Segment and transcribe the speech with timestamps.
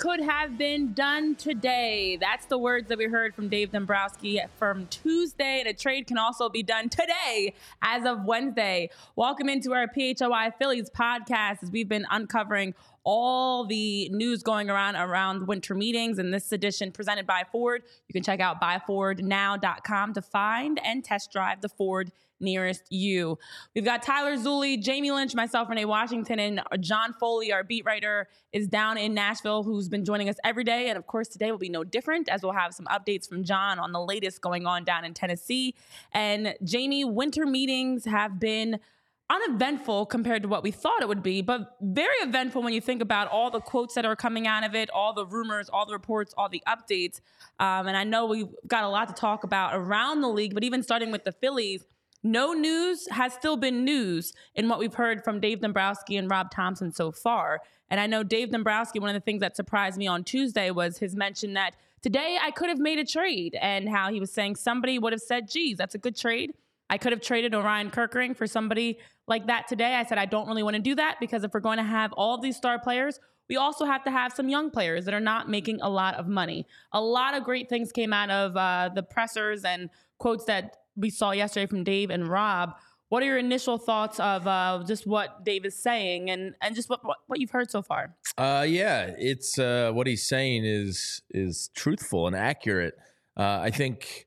[0.00, 2.16] Could have been done today.
[2.18, 5.60] That's the words that we heard from Dave Dombrowski from Tuesday.
[5.60, 8.88] And a trade can also be done today as of Wednesday.
[9.14, 14.96] Welcome into our PHLY Phillies podcast as we've been uncovering all the news going around
[14.96, 16.18] around winter meetings.
[16.18, 21.30] In this edition presented by Ford, you can check out buyfordnow.com to find and test
[21.30, 22.10] drive the Ford
[22.40, 23.38] nearest you.
[23.74, 28.28] We've got Tyler Zulli, Jamie Lynch, myself, Renee Washington, and John Foley, our beat writer,
[28.52, 30.88] is down in Nashville, who's been joining us every day.
[30.88, 33.78] And of course, today will be no different as we'll have some updates from John
[33.78, 35.74] on the latest going on down in Tennessee.
[36.12, 38.80] And Jamie, winter meetings have been
[39.30, 43.00] uneventful compared to what we thought it would be, but very eventful when you think
[43.00, 45.92] about all the quotes that are coming out of it, all the rumors, all the
[45.92, 47.20] reports, all the updates.
[47.60, 50.64] Um, and I know we've got a lot to talk about around the league, but
[50.64, 51.86] even starting with the Phillies,
[52.22, 56.50] no news has still been news in what we've heard from Dave Dombrowski and Rob
[56.50, 57.60] Thomson so far.
[57.88, 60.98] And I know Dave Dombrowski, one of the things that surprised me on Tuesday was
[60.98, 64.56] his mention that today I could have made a trade and how he was saying
[64.56, 66.54] somebody would have said, geez, that's a good trade.
[66.88, 69.94] I could have traded Orion Kerkering for somebody like that today.
[69.94, 72.12] I said, I don't really want to do that because if we're going to have
[72.12, 75.48] all these star players, we also have to have some young players that are not
[75.48, 76.66] making a lot of money.
[76.92, 79.88] A lot of great things came out of uh, the pressers and
[80.18, 82.74] quotes that we saw yesterday from Dave and Rob.
[83.08, 86.88] What are your initial thoughts of uh, just what Dave is saying and, and just
[86.88, 88.14] what, what, what you've heard so far?
[88.38, 92.94] Uh, yeah, it's uh, what he's saying is is truthful and accurate.
[93.36, 94.26] Uh, I think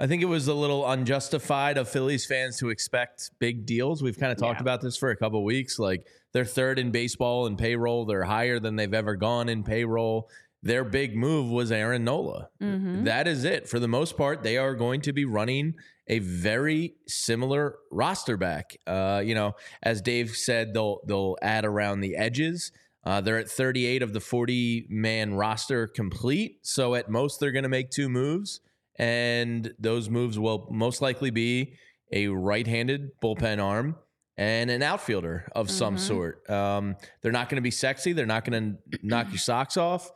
[0.00, 4.02] I think it was a little unjustified of Phillies fans to expect big deals.
[4.02, 4.62] We've kind of talked Yeah.
[4.62, 5.78] about this for a couple weeks.
[5.78, 8.06] Like they're third in baseball in payroll.
[8.06, 10.30] They're higher than they've ever gone in payroll.
[10.62, 12.48] Their big move was Aaron Nola.
[12.60, 13.04] Mhm.
[13.04, 13.68] That is it.
[13.68, 15.74] For the most part, they are going to be running
[16.08, 18.76] a very similar roster back.
[18.86, 22.72] Uh, you know, as Dave said, they'll they'll add around the edges.
[23.04, 26.58] Uh, they're at 38 of the 40 man roster complete.
[26.62, 28.60] So at most, they're going to make two moves,
[28.98, 31.74] and those moves will most likely be
[32.12, 33.96] a right-handed bullpen arm
[34.36, 36.00] and an outfielder of some Mhm.
[36.00, 36.50] sort.
[36.50, 38.12] Um, they're not going to be sexy.
[38.12, 40.10] They're not going to knock your socks off.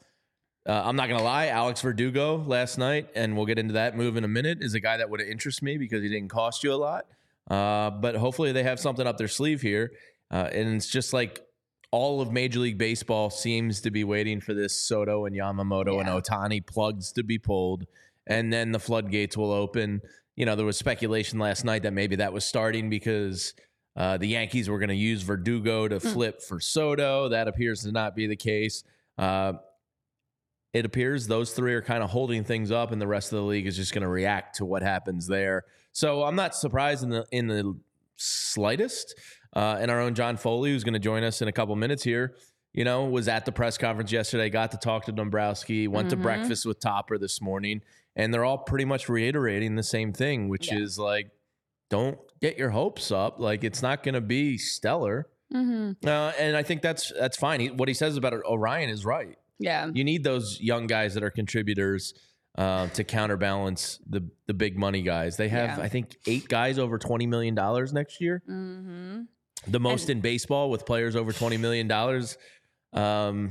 [0.64, 4.16] Uh, I'm not gonna lie, Alex Verdugo last night, and we'll get into that move
[4.16, 6.62] in a minute, is a guy that would have interested me because he didn't cost
[6.62, 7.06] you a lot.
[7.50, 9.90] Uh, but hopefully they have something up their sleeve here,
[10.30, 11.44] uh, and it's just like
[11.90, 16.08] all of Major League Baseball seems to be waiting for this Soto and Yamamoto and
[16.08, 17.84] Ohtani plugs to be pulled,
[18.28, 20.00] and then the floodgates will open.
[20.36, 23.54] You know, there was speculation last night that maybe that was starting because.
[23.94, 27.28] Uh, the Yankees were going to use Verdugo to flip for Soto.
[27.28, 28.84] That appears to not be the case.
[29.18, 29.52] Uh,
[30.72, 33.44] it appears those three are kind of holding things up, and the rest of the
[33.44, 35.64] league is just going to react to what happens there.
[35.92, 37.76] So I'm not surprised in the in the
[38.16, 39.14] slightest.
[39.54, 42.02] Uh, and our own John Foley, who's going to join us in a couple minutes
[42.02, 42.36] here,
[42.72, 46.16] you know, was at the press conference yesterday, got to talk to Dombrowski, went to
[46.16, 46.22] Mhm.
[46.22, 47.82] breakfast with Topper this morning,
[48.16, 50.78] and they're all pretty much reiterating the same thing, which Yeah.
[50.78, 51.28] is like,
[51.90, 53.38] don't get your hopes up.
[53.38, 55.28] Like it's not going to be stellar.
[55.52, 56.08] Mm-hmm.
[56.08, 57.60] Uh, and I think that's that's fine.
[57.60, 59.36] He, what he says about Orion is right.
[59.58, 59.90] Yeah.
[59.92, 62.14] You need those young guys that are contributors
[62.58, 65.36] uh, to counterbalance the the big money guys.
[65.36, 65.84] They have, Yeah.
[65.84, 68.42] I think, eight guys over twenty million dollars next year.
[68.48, 69.22] Mm-hmm.
[69.68, 72.36] the most in baseball with players over twenty million dollars.
[72.92, 73.50] Um,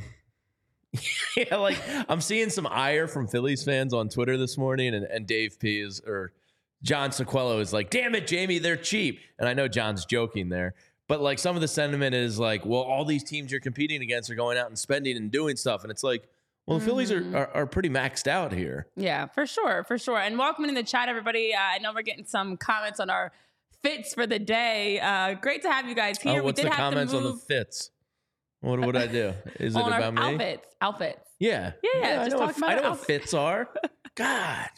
[1.37, 1.77] yeah, like
[2.09, 5.79] I'm seeing some ire from Phillies fans on Twitter this morning, and, and Dave P
[5.79, 6.33] is or
[6.83, 10.75] John Sequello is like, "Damn it, Jamie, they're cheap." And I know John's joking there,
[11.11, 14.29] but like some of the sentiment is like, "Well, all these teams you're competing against
[14.29, 16.23] are going out and spending and doing stuff," and it's like,
[16.65, 18.87] well, the Phillies are, are are pretty maxed out here.
[18.95, 20.19] Yeah, for sure, for sure.
[20.19, 21.53] And welcome in the chat, everybody.
[21.53, 23.33] Uh, I know we're getting some comments on our
[23.81, 25.01] fits for the day.
[25.01, 26.39] Uh, great to have you guys here.
[26.39, 27.91] Oh, what's we the did have comments on the fits?
[28.61, 29.33] What would I do?
[29.59, 30.21] Is it about me?
[30.21, 30.67] outfits.
[30.79, 31.29] Outfits.
[31.39, 31.73] Yeah.
[31.83, 33.67] Yeah, yeah, I just know, talk what, about I know our what fits are.
[34.15, 34.69] God.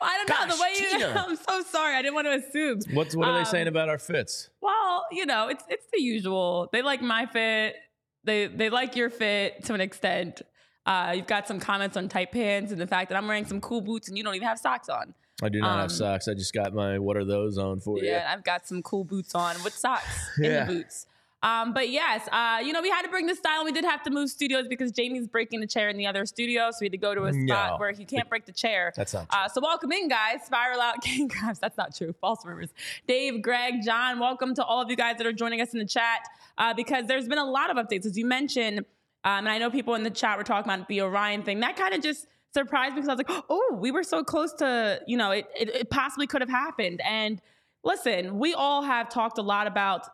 [0.00, 0.90] I don't know the way you.
[0.98, 1.24] Tina.
[1.28, 1.94] I'm so sorry.
[1.96, 2.80] I didn't want to assume.
[2.94, 4.50] What's what are Um, they saying about our fits?
[4.60, 6.68] Well, you know, it's it's the usual.
[6.72, 7.76] They like my fit.
[8.24, 10.42] They they like your fit to an extent.
[10.86, 13.60] Uh, you've got some comments on tight pants and the fact that I'm wearing some
[13.60, 15.14] cool boots and you don't even have socks on.
[15.42, 16.28] I do not um, have socks.
[16.28, 18.04] I just got my what are those on for you?
[18.06, 20.04] Yeah, I've got some cool boots on with socks
[20.38, 21.06] in the boots.
[21.44, 23.64] Um, but yes, uh, you know, we had to bring this style.
[23.66, 26.70] We did have to move studios because Jamie's breaking the chair in the other studio,
[26.70, 27.76] so we had to go to a spot No.
[27.76, 28.92] where he can't break the chair.
[28.96, 29.38] That's not true.
[29.38, 30.40] Uh, so welcome in, guys.
[30.46, 31.58] Spiral out, King Crabs.
[31.58, 32.14] That's not true.
[32.20, 32.70] False rumors.
[33.06, 35.86] Dave, Greg, John, welcome to all of you guys that are joining us in the
[35.86, 36.20] chat
[36.56, 38.78] uh, because there's been a lot of updates, as you mentioned.
[38.78, 41.60] Um, and I know people in the chat were talking about the Orion thing.
[41.60, 44.54] That kind of just surprised me because I was like, oh, we were so close
[44.54, 47.02] to, you know, it, it, it possibly could have happened.
[47.04, 47.40] And
[47.82, 50.08] listen, we all have talked a lot about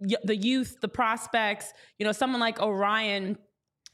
[0.00, 3.38] the youth, the prospects, you know, someone like Orion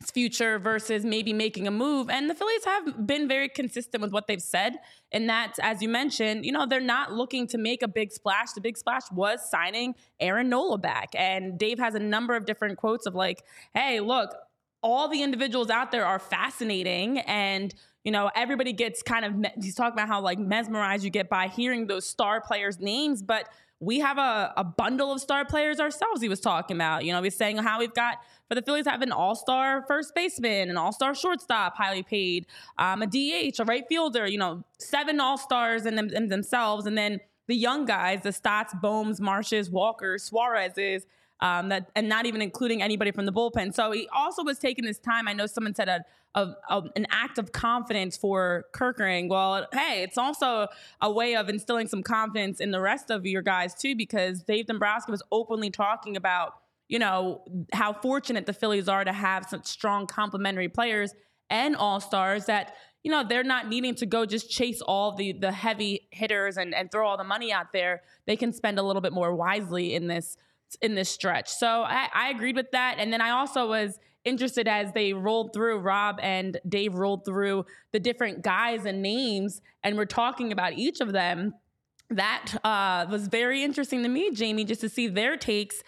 [0.03, 2.11] future versus maybe making a move.
[2.11, 4.79] And the Phillies have been very consistent with what they've said.
[5.13, 8.53] And that, as you mentioned, you know, they're not looking to make a big splash.
[8.53, 11.11] The big splash was signing Aaron Nola back.
[11.15, 13.45] And Dave has a number of different quotes of like,
[13.75, 14.35] hey, look,
[14.83, 17.73] all the individuals out there are fascinating and
[18.03, 21.47] you know everybody gets kind of he's talking about how like mesmerized you get by
[21.47, 23.49] hearing those star players names but
[23.83, 27.05] we have a, a bundle of star players ourselves he was talking about.
[27.05, 28.19] You know he's saying how we've got
[28.49, 32.47] for the phillies have an all-star first baseman an all-star shortstop highly paid
[32.79, 36.87] um, a dh a right fielder you know seven all-stars in, them, in themselves.
[36.87, 41.05] And then the young guys the stotts bohms marshes walkers suarez's
[41.43, 43.75] um, that and not even including anybody from the bullpen.
[43.75, 45.27] So he also was taking his time.
[45.27, 46.05] I know someone said a,
[46.37, 49.29] a, a an act of confidence for Kerkering.
[49.29, 50.69] Well, hey, it's also
[51.01, 54.67] a way of instilling some confidence in the rest of your guys too, because Dave
[54.67, 56.55] Dombrowski was openly talking about
[56.89, 57.43] you know
[57.73, 61.13] how fortunate the Phillies are to have such strong complementary players
[61.51, 65.33] and all stars that you know they're not needing to go just chase all the
[65.33, 68.03] the heavy hitters and and throw all the money out there.
[68.29, 70.37] They can spend a little bit more wisely in this
[70.81, 71.49] in this stretch.
[71.51, 72.97] So I, I agreed with that.
[72.99, 77.67] And then I also was interested as they rolled through, Rob and Dave rolled through
[77.93, 81.55] the different guys and names, and we're talking about each of them.
[82.11, 85.83] That uh, was very interesting to me, Jamie, just to see their takes.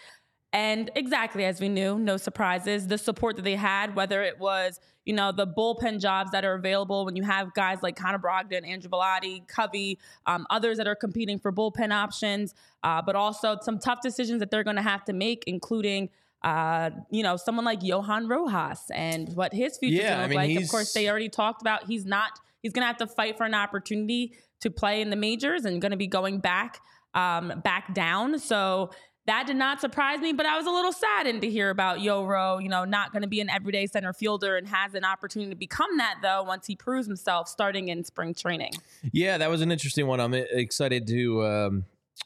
[0.55, 4.79] And exactly as we knew, no surprises, the support that they had, whether it was,
[5.03, 8.65] you know, the bullpen jobs that are available when you have guys like Connor Brogdon,
[8.65, 13.79] Andrew Bellatti, Covey, um, others that are competing for bullpen options, uh, but also some
[13.79, 16.07] tough decisions that they're going to have to make, including,
[16.41, 20.63] uh, you know, someone like Johan Rojas and what his future Yeah, I mean, like.
[20.63, 22.31] Of course, they already talked about he's not,
[22.61, 24.31] he's going to have to fight for an opportunity
[24.61, 26.79] to play in the majors and going to be going back,
[27.13, 28.39] um, back down.
[28.39, 28.91] So,
[29.27, 32.61] that did not surprise me, but I was a little saddened to hear about Yoro,
[32.61, 35.57] you know, not going to be an everyday center fielder and has an opportunity to
[35.57, 38.73] become that though once he proves himself starting in spring training.
[39.11, 40.19] Yeah, that was an interesting one.
[40.19, 41.85] I'm excited to um,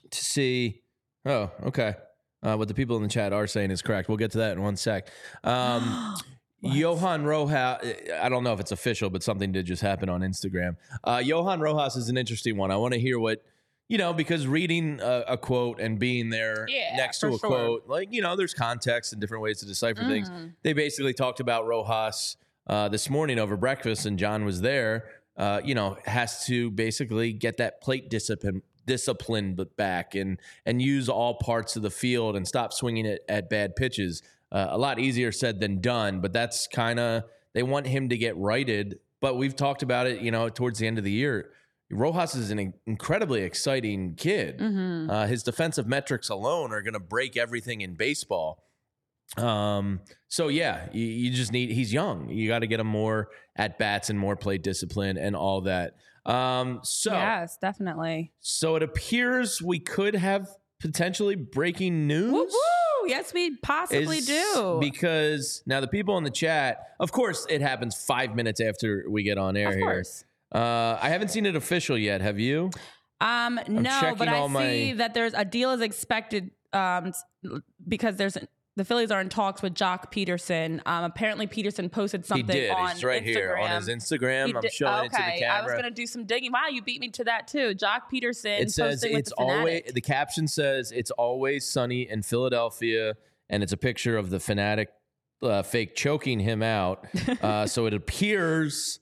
[0.10, 0.82] to see.
[1.26, 1.96] Oh, okay.
[2.42, 4.08] Uh, what the people in the chat are saying is correct.
[4.08, 5.10] We'll get to that in one sec.
[5.44, 6.16] Um,
[6.62, 7.78] Johan Rojas,
[8.22, 10.76] I don't know if it's official, but something did just happen on Instagram.
[11.04, 12.72] Uh, Johan Rojas is an interesting one.
[12.72, 13.44] I want to hear what,
[13.90, 17.40] you know, because reading a, a quote and being there Yeah, next to a sure.
[17.40, 20.30] quote, like, you know, there's context and different ways to decipher things.
[20.30, 20.48] Mm-hmm.
[20.62, 25.10] They basically talked about Rojas uh, this morning over breakfast, and John was there.
[25.36, 30.82] Uh, you know, has to basically get that plate discipline discipline but back and and
[30.82, 34.22] use all parts of the field and stop swinging it at bad pitches.
[34.52, 38.18] Uh, a lot easier said than done, but that's kind of they want him to
[38.18, 39.00] get righted.
[39.22, 41.52] But we've talked about it, you know, towards the end of the year.
[41.92, 44.60] Rojas is an incredibly exciting kid.
[44.60, 45.10] Mm-hmm.
[45.10, 48.64] Uh, his defensive metrics alone are going to break everything in baseball.
[49.38, 51.72] Um, so yeah, you, you just need.
[51.72, 52.30] He's young.
[52.30, 55.96] You got to get him more at bats and more play discipline and all that.
[56.26, 58.34] Um, so Yes, definitely.
[58.40, 60.48] so it appears we could have
[60.80, 62.32] potentially breaking news.
[62.32, 63.08] Woo woo!
[63.10, 64.78] Yes, we possibly is do.
[64.80, 69.24] because now the people in the chat, of course, it happens five minutes after we
[69.24, 69.84] get on air of here.
[69.84, 70.26] course.
[70.54, 72.22] Uh, I haven't seen it official yet.
[72.22, 72.72] Have you?
[73.22, 77.12] Um, no, but I all see that there's a deal is expected um,
[77.88, 78.38] because there's
[78.76, 80.80] the Phillies are in talks with Joc Pederson.
[80.86, 82.72] Um, apparently, Pederson posted something he did.
[82.72, 83.26] on It's right Instagram.
[83.26, 84.48] here on his Instagram.
[84.48, 85.62] He I'm did- showing it to the okay, camera.
[85.62, 86.52] I was gonna do some digging.
[86.54, 87.76] Wow, you beat me to that too.
[87.76, 88.62] Joc Pederson.
[88.62, 93.16] it says posting with it's the always the caption says it's always sunny in Philadelphia,
[93.50, 94.90] and it's a picture of the fanatic
[95.44, 97.06] uh, fake choking him out.
[97.42, 99.00] uh, so it appears,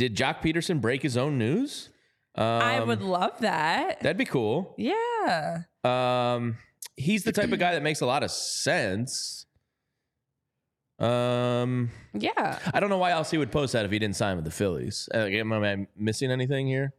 [0.00, 1.90] did Joc Pederson break his own news?
[2.34, 4.00] Um, I would love that.
[4.00, 4.74] That'd be cool.
[4.78, 5.62] yeah.
[5.84, 6.56] Um,
[6.96, 9.44] he's the type of guy that makes a lot of sense.
[10.98, 12.58] Um, Yeah.
[12.72, 14.50] I don't know why else he would post that if he didn't sign with the
[14.50, 15.08] Phillies.
[15.14, 16.94] Uh, am I missing anything here?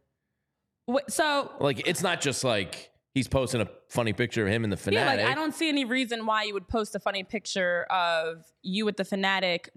[0.90, 4.70] Wh- So Like, it's not just like he's posting a funny picture of him in
[4.70, 5.18] the fanatic.
[5.20, 8.44] yeah, like I don't see any reason why you would post a funny picture of
[8.62, 9.70] you with the fanatic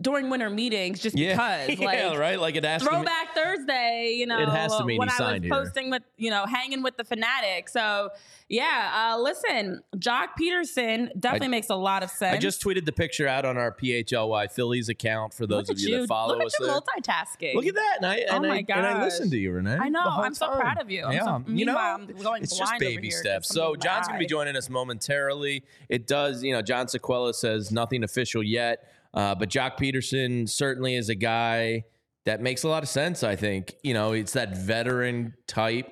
[0.00, 1.78] during winter meetings just yeah, because.
[1.94, 2.38] yeah, right.
[2.38, 2.88] Like it has to.
[2.88, 5.64] Throwback Thursday, you know, It has to mean when he I signed was here.
[5.64, 7.68] posting with, you know, hanging with the fanatic.
[7.68, 8.10] So
[8.48, 12.34] yeah, uh, listen, Joc Pederson definitely I- makes a lot of sense.
[12.36, 15.88] I just tweeted the picture out on our PHLY Phillies account for those of you,
[15.88, 16.00] you.
[16.02, 16.80] that follow Look us at you there.
[16.80, 17.54] multitasking.
[17.54, 19.02] Look at that, and I and, Oh my I, and I gosh.
[19.02, 19.76] listened to you, Renee.
[19.80, 20.00] I know.
[20.04, 20.60] I'm so time.
[20.60, 21.04] proud of you.
[21.04, 23.48] I'm Yeah, so- you know, I'm going it's just baby steps.
[23.48, 25.62] So John's going to be joining us momentarily.
[25.88, 30.94] It does, you know, John Sequella says nothing official yet, uh, but Joc Pederson certainly
[30.94, 31.84] is a guy
[32.26, 33.22] that makes a lot of sense.
[33.22, 35.90] I think you know it's that veteran type.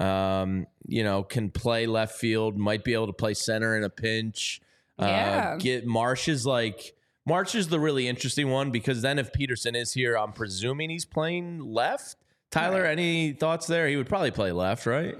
[0.00, 3.90] Um, you know, can play left field, might be able to play center in a
[3.90, 4.60] pinch.
[4.98, 5.54] Yeah.
[5.54, 6.94] Uh, get Marsh is like
[7.26, 11.04] Marsh is the really interesting one because then if Pederson is here, I'm presuming he's
[11.04, 12.16] playing left.
[12.50, 13.86] Tyler, any thoughts there?
[13.88, 15.16] He would probably play left, right?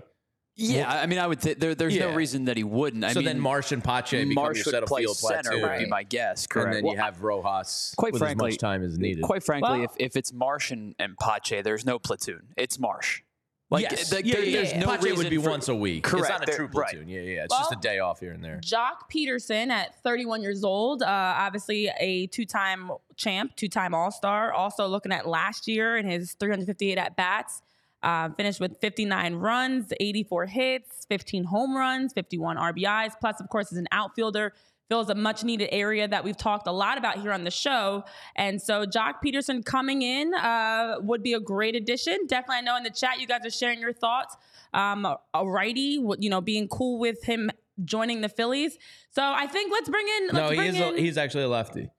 [0.60, 2.08] Yeah, I mean, I would say there, there's Yeah.
[2.10, 3.04] no reason that he wouldn't.
[3.04, 5.50] I so mean, then Marsh and Pache become Marsh your would center play field center
[5.50, 6.46] platoon, would be my guess.
[6.48, 6.66] Correct.
[6.66, 9.22] and then Well, you have Rojas quite with frankly- as much time as needed.
[9.22, 12.48] Quite frankly, Well- if, if it's Marsh and, and Pache, there's no platoon.
[12.56, 13.22] It's Marsh.
[13.70, 14.78] Like, yes, th- yeah, there- yeah, there's yeah.
[14.80, 16.02] no Pache would be for- once a week.
[16.02, 16.20] Correct.
[16.22, 16.88] It's Correct, not a there- true right.
[16.90, 17.08] platoon.
[17.08, 17.44] Yeah, yeah.
[17.44, 18.58] It's just a day off here and there.
[18.62, 24.52] Joc Pederson at 31 years old, uh, obviously a two-time champ, two-time All-Star.
[24.54, 27.60] Also looking at last year and his 358 at bats,
[28.02, 33.12] uh, finished with 59 runs, 84 hits, 15 home runs, 51 RBIs.
[33.20, 34.52] Plus, of course, is an outfielder.
[34.88, 38.04] Fills a much-needed area that we've talked a lot about here on the show,
[38.36, 42.16] and so Joc Pederson coming in uh, would be a great addition.
[42.26, 44.34] Definitely, I know in the chat you guys are sharing your thoughts.
[44.72, 47.50] Um, a, a righty, you know, being cool with him
[47.84, 48.78] joining the Phillies.
[49.10, 50.22] So I think let's bring in.
[50.28, 50.80] Let's No, he bring is.
[50.80, 51.90] in, A, he's actually a lefty.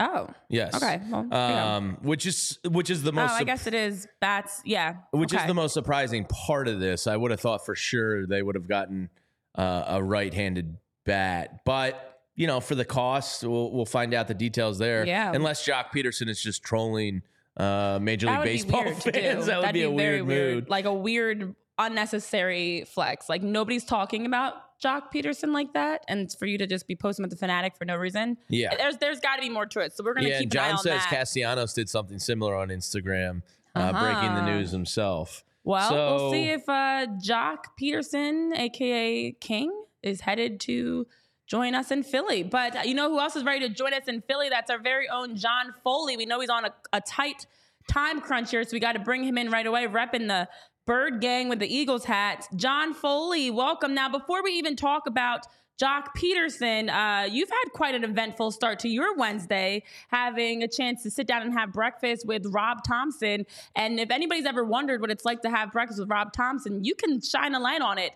[0.00, 0.74] Oh, Yes.
[0.74, 1.00] okay.
[1.10, 1.60] Well, there you go.
[1.60, 3.32] Um, which is which is the oh, most.
[3.32, 4.62] I sup- guess it is bats.
[4.64, 5.42] Yeah, which okay.
[5.42, 7.06] is the most surprising part of this.
[7.06, 9.10] I would have thought for sure they would have gotten
[9.54, 14.34] uh, a right-handed bat, but you know, for the cost, we'll, we'll find out the
[14.34, 15.04] details there.
[15.06, 15.32] Yeah.
[15.34, 17.20] Unless Joc Pederson is just trolling
[17.58, 20.54] uh, Major League Baseball be weird to fans, that would That'd be a very weird
[20.54, 20.70] mood.
[20.70, 23.28] like a weird, unnecessary flex.
[23.28, 27.22] Like nobody's talking about Joc Pederson like that, and for you to just be posting
[27.22, 28.36] with the fanatic for no reason.
[28.48, 28.74] Yeah.
[28.76, 29.94] there's there's got to be more to it.
[29.96, 31.08] So we're gonna yeah, keep and an eye John says that.
[31.10, 33.42] Castellanos did something similar on Instagram,
[33.74, 34.46] uh, breaking the Uh-huh.
[34.58, 35.44] news himself.
[35.64, 39.70] Well, we'll see if uh, Joc Pederson, aka King,
[40.02, 41.06] is headed to
[41.46, 42.42] join us in Philly.
[42.42, 44.48] But uh, you know who else is ready to join us in Philly?
[44.48, 46.16] That's our very own John Foley.
[46.16, 47.44] We know he's on a, a tight
[47.88, 50.48] time crunch here, so we got to bring him in right away, repping the
[50.86, 52.46] Bird Gang with the Eagles hat.
[52.56, 53.94] John Foley, welcome.
[53.94, 55.46] Now, before we even talk about
[55.80, 61.02] Joc Pederson, uh, you've had quite an eventful start to your Wednesday, having a chance
[61.04, 63.46] to sit down and have breakfast with Rob Thomson.
[63.76, 66.94] And if anybody's ever wondered what it's like to have breakfast with Rob Thomson, you
[66.94, 68.12] can shine a light on it.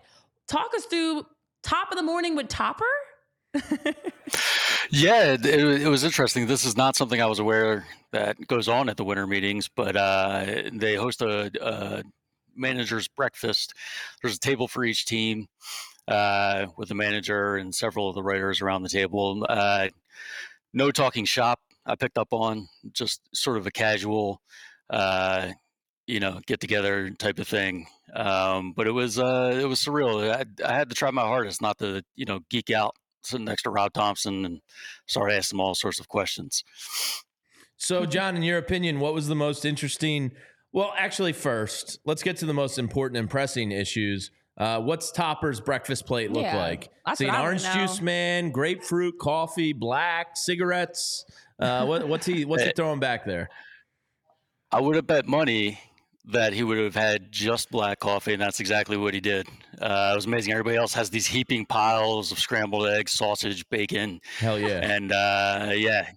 [0.47, 1.25] Talk us through
[1.63, 2.85] top of the morning with Topper.
[4.89, 6.47] Yeah, it, it, it was interesting.
[6.47, 9.95] This is not something I was aware that goes on at the winter meetings, but
[9.95, 12.03] uh, they host a, a
[12.55, 13.73] manager's breakfast.
[14.21, 15.47] There's a table for each team
[16.07, 19.45] uh, with the manager and several of the writers around the table.
[19.47, 19.89] Uh,
[20.73, 21.59] no talking shop.
[21.85, 24.41] I picked up on just sort of a casual,
[24.89, 25.51] uh,
[26.07, 27.87] you know, get together type of thing.
[28.15, 30.31] Um, but it was uh, it was surreal.
[30.31, 33.63] I, I had to try my hardest not to you know geek out sitting next
[33.63, 34.61] to Rob Thomson and
[35.07, 36.63] start asking him all sorts of questions.
[37.77, 40.31] So, John, in your opinion, what was the most interesting?
[40.75, 44.29] Well, actually, first, let's get to the most important and pressing issues.
[44.57, 46.89] Uh, what's Topper's breakfast plate look Yeah, like?
[47.05, 51.23] that's See, an what I wanna orange juice man, grapefruit, coffee, black, cigarettes.
[51.57, 52.43] Uh, what, what's he?
[52.43, 53.47] What's he throwing back there?
[54.69, 55.79] I would have bet money
[56.25, 59.47] that he would have had just black coffee, and that's exactly what he did.
[59.81, 60.51] Uh, it was amazing.
[60.51, 64.81] Everybody else has these heaping piles of scrambled eggs, sausage, bacon, Hell yeah!
[64.83, 66.09] and uh, yeah,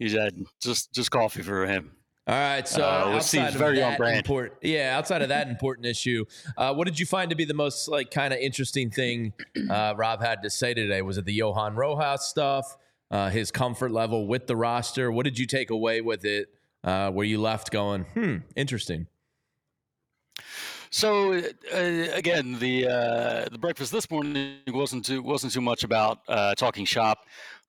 [0.00, 1.92] he had just just coffee for him.
[2.24, 6.24] All right, so Uh, outside of that important, yeah, outside of that important issue,
[6.56, 9.32] uh, what did you find to be the most like kind of interesting thing
[9.68, 11.02] uh, Rob had to say today?
[11.02, 12.76] Was it the Johan Rojas stuff,
[13.10, 15.10] uh, his comfort level with the roster?
[15.10, 16.48] What did you take away with it?
[16.84, 19.06] Uh, where you left going, hmm, interesting.
[20.90, 21.76] So uh,
[22.12, 26.84] again, the uh, the breakfast this morning wasn't too wasn't too much about uh, talking
[26.84, 27.24] shop,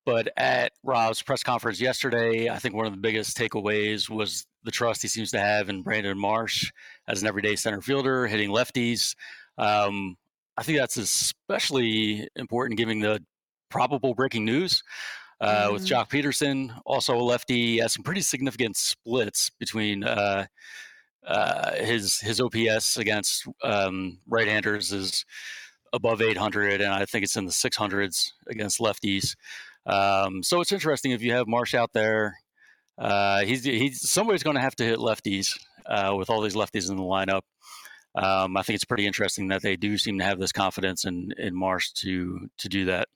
[0.05, 4.71] but at Rob's press conference yesterday, I think one of the biggest takeaways was the
[4.71, 6.71] trust he seems to have in Brandon Marsh
[7.07, 9.15] as an everyday center fielder hitting lefties.
[9.57, 10.17] Um,
[10.57, 13.23] I think that's especially important given the
[13.69, 14.83] probable breaking news.
[15.41, 15.87] Uh, With Mhm.
[15.89, 20.45] Joc Pederson, also a lefty, has some pretty significant splits between uh,
[21.25, 25.25] uh, his his OPS against um, right-handers is
[25.91, 29.35] above 800, and I think it's in the 600s against lefties.
[29.85, 32.37] Um, so it's interesting if you have Marsh out there.
[32.97, 36.89] Uh, he's he's somebody's going to have to hit lefties uh, with all these lefties
[36.89, 37.41] in the lineup.
[38.15, 41.31] Um, I think it's pretty interesting that they do seem to have this confidence in
[41.37, 43.07] in Marsh to to do that.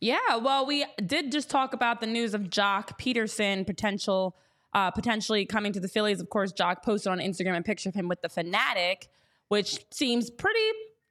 [0.00, 4.36] Yeah, well, we did just talk about the news of Joc Pederson potential
[4.74, 6.20] uh, potentially coming to the Phillies.
[6.20, 9.08] Of course, Joc posted on Instagram a picture of him with the Fanatic,
[9.48, 10.60] which seems pretty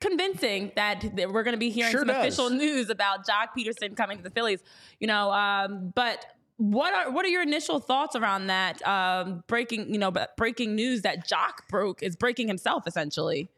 [0.02, 2.18] convincing that, that we're going to be hearing Sure some does.
[2.18, 4.60] official news about Joc Pederson coming to the Phillies.
[5.00, 6.26] You know, um, but
[6.58, 9.92] what are what are your initial thoughts around that um, breaking?
[9.94, 13.50] You know, but breaking news that Joc broke is breaking himself essentially.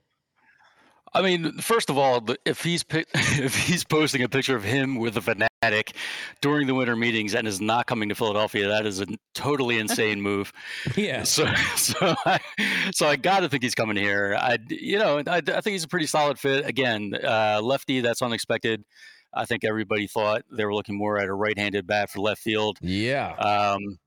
[1.15, 5.15] I mean, first of all, if he's if he's posting a picture of him with
[5.17, 5.95] a fanatic
[6.41, 10.21] during the winter meetings and is not coming to Philadelphia, that is a totally insane
[10.29, 10.51] move.
[10.95, 12.39] Yeah, So, so I,
[12.91, 14.35] so I got to think he's coming here.
[14.39, 16.65] I, you know, I, I think he's a pretty solid fit.
[16.65, 18.83] Again, uh, lefty, that's unexpected.
[19.33, 22.77] I think everybody thought they were looking more at a right-handed bat for left field.
[22.81, 23.33] yeah.
[23.33, 23.97] Um,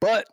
[0.00, 0.26] but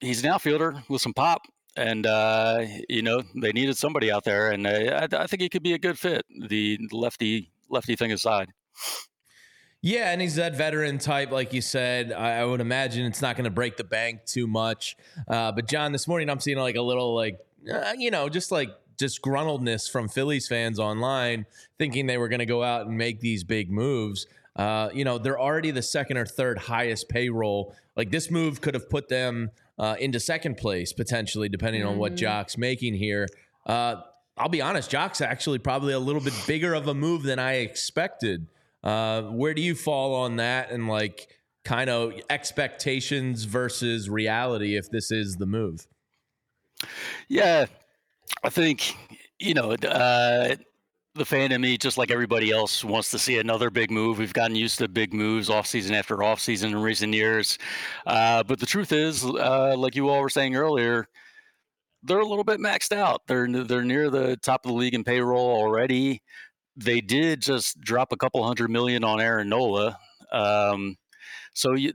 [0.00, 1.42] he's an outfielder with some pop,
[1.76, 5.48] and uh, you know they needed somebody out there, and uh, I, I think he
[5.48, 6.24] could be a good fit.
[6.48, 8.48] The lefty lefty thing aside.
[9.84, 12.12] Yeah, and he's that veteran type, like you said.
[12.12, 14.96] I, I would imagine it's not going to break the bank too much.
[15.26, 17.38] Uh, but John, this morning I'm seeing like a little like
[17.72, 21.46] uh, you know just like disgruntledness from Phillies fans online,
[21.78, 24.26] thinking they were going to go out and make these big moves.
[24.54, 27.74] Uh, you know, they're already the second or third highest payroll.
[27.96, 32.14] Like this move could have put them uh, into second place potentially, depending on what
[32.14, 33.26] Joc's making here.
[33.66, 33.96] Uh,
[34.36, 37.54] I'll be honest, Joc's actually probably a little bit bigger of a move than I
[37.54, 38.46] expected.
[38.82, 41.28] Uh, where do you fall on that and like
[41.64, 45.86] kind of expectations versus reality if this is the move?
[47.28, 47.66] Yeah,
[48.42, 48.96] I think
[49.38, 50.56] you know uh,
[51.14, 54.18] the fan in me, just like everybody else, wants to see another big move.
[54.18, 57.58] We've gotten used to big moves off season after off season in recent years,
[58.06, 61.06] uh, but the truth is, uh, like you all were saying earlier,
[62.02, 63.22] they're a little bit maxed out.
[63.26, 66.22] They're they're near the top of the league in payroll already.
[66.76, 69.98] They did just drop a couple hundred million on Aaron Nola.
[70.32, 70.96] Um,
[71.54, 71.92] so you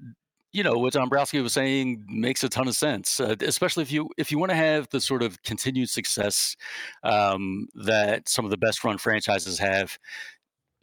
[0.58, 4.10] you know what Dombrowski was saying makes a ton of sense, uh, especially if you
[4.18, 6.56] if you want to have the sort of continued success
[7.04, 10.00] um, that some of the best run franchises have.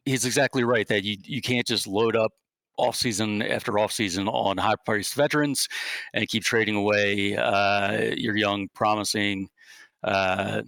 [0.05, 2.31] He's exactly right that you you can't just load up
[2.77, 5.69] off season after off season on high priced veterans
[6.13, 9.49] and keep trading away uh, your young promising
[10.05, 10.63] uh,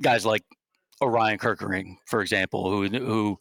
[0.00, 0.42] guys like
[1.02, 3.38] Orion Kerkering, for example, who who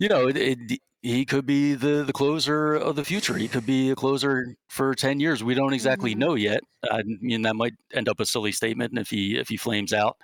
[0.00, 3.34] you know it, it, he could be the the closer of the future.
[3.36, 5.44] He could be a closer for ten years.
[5.44, 6.18] We don't exactly Mhm.
[6.18, 6.60] know yet.
[6.90, 10.16] I mean, that might end up a silly statement if he if he flames out.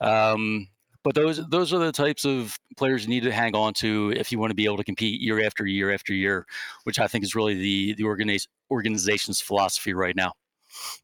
[0.00, 0.68] Um,
[1.02, 4.30] but those those are the types of players you need to hang on to if
[4.30, 6.46] you want to be able to compete year after year after year,
[6.84, 10.34] which I think is really the the organiz- organization's philosophy right now.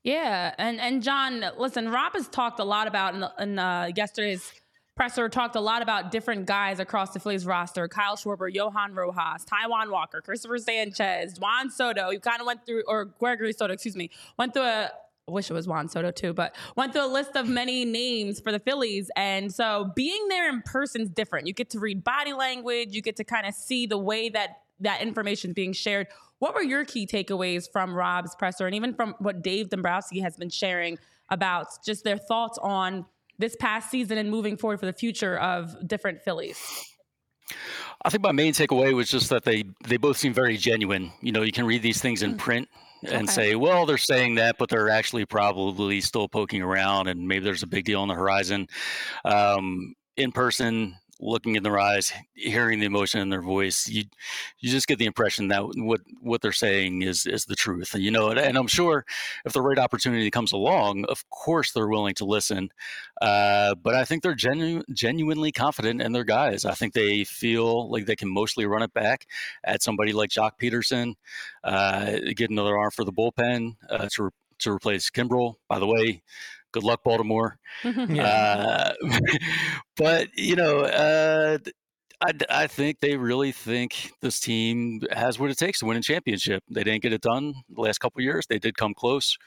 [0.05, 3.91] Yeah, and and John, listen, Rob has talked a lot about in, the, in uh,
[3.97, 4.53] yesterday's
[4.97, 9.45] presser talked a lot about different guys across the Phillies roster: Kyle Schwarber, Johan Rojas,
[9.45, 12.11] Taijuan Walker, Christopher Sanchez, Juan Soto.
[12.11, 14.91] You kind of went through, or Gregory Soto, excuse me, went through a.
[15.29, 18.39] I wish it was Juan Soto too, but went through a list of many names
[18.39, 19.11] for the Phillies.
[19.17, 21.49] And so being there in person is different.
[21.49, 24.61] You get to read body language, you get to kind of see the way that
[24.79, 26.07] that information is being shared.
[26.39, 30.37] What were your key takeaways from Rob's presser and even from what Dave Dombrowski has
[30.37, 30.97] been sharing
[31.29, 33.05] about just their thoughts on
[33.39, 36.59] this past season and moving forward for the future of different Phillies?
[38.05, 41.13] I think my main takeaway was just that they they both seem very genuine.
[41.21, 42.69] You know, you can read these things in print
[43.03, 43.33] and Okay.
[43.33, 47.63] say, well, they're saying that, but they're actually probably still poking around, and maybe there's
[47.63, 48.67] a big deal on the horizon.
[49.25, 54.05] Um, in person, looking in their eyes, hearing the emotion in their voice, you
[54.59, 57.95] you just get the impression that what what they're saying is is the truth.
[57.95, 59.05] You know, and I'm sure
[59.45, 62.71] if the right opportunity comes along, of course they're willing to listen.
[63.21, 66.65] Uh, but I think they're genu- genuinely confident in their guys.
[66.65, 69.27] I think they feel like they can mostly run it back
[69.65, 71.15] at somebody like Joc Pederson,
[71.65, 75.55] uh, get another arm for the bullpen uh, to to replace Kimbrel.
[75.69, 76.23] By the way,
[76.77, 77.57] good luck, Baltimore.
[77.85, 78.93] uh,
[79.97, 81.59] but you know, uh,
[82.21, 86.03] I, I think they really think this team has what it takes to win a
[86.03, 86.63] championship.
[86.69, 88.47] They didn't get it done the last couple years.
[88.47, 89.39] They did come close,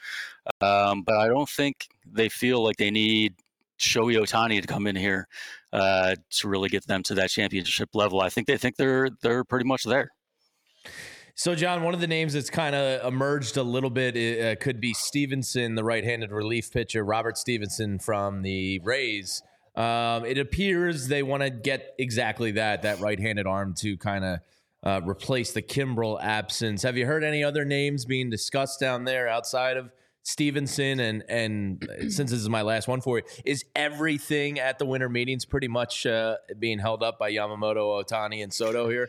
[0.60, 3.34] um, but I don't think they feel like they need
[3.78, 5.28] Shohei Ohtani to come in here
[5.72, 8.20] uh, to really get them to that championship level.
[8.20, 10.10] I think they think they're they're pretty much there.
[11.40, 14.78] So, John, one of the names that's kind of emerged a little bit uh, could
[14.78, 19.42] be Stephenson, the right-handed relief pitcher, Robert Stephenson from the Rays.
[19.74, 24.38] Um, it appears they want to get exactly that, that right-handed arm to kind of
[24.82, 26.82] uh, replace the Kimbrel absence.
[26.82, 29.90] Have you heard any other names being discussed down there outside of
[30.22, 31.00] Stephenson?
[31.00, 35.08] And and since this is my last one for you, is everything at the winter
[35.08, 39.08] meetings pretty much uh, being held up by Yamamoto, Ohtani, and Soto here?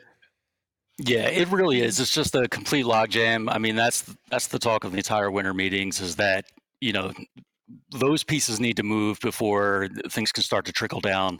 [1.03, 1.99] Yeah, it really is.
[1.99, 3.47] It's just a complete logjam.
[3.51, 6.45] I mean, that's that's the talk of the entire winter meetings is that
[6.79, 7.11] you know
[7.91, 11.39] those pieces need to move before things can start to trickle down,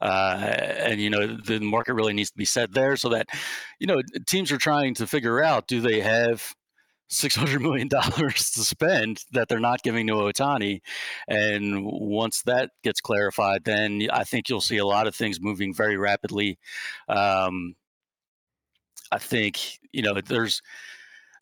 [0.00, 0.36] uh,
[0.78, 3.28] and you know the market really needs to be set there so that
[3.80, 6.54] you know teams are trying to figure out do they have
[7.08, 10.80] six hundred million dollars to spend that they're not giving to Ohtani.
[11.28, 15.74] and once that gets clarified, then I think you'll see a lot of things moving
[15.74, 16.58] very rapidly.
[17.08, 17.74] Um,
[19.12, 20.62] I think you know there's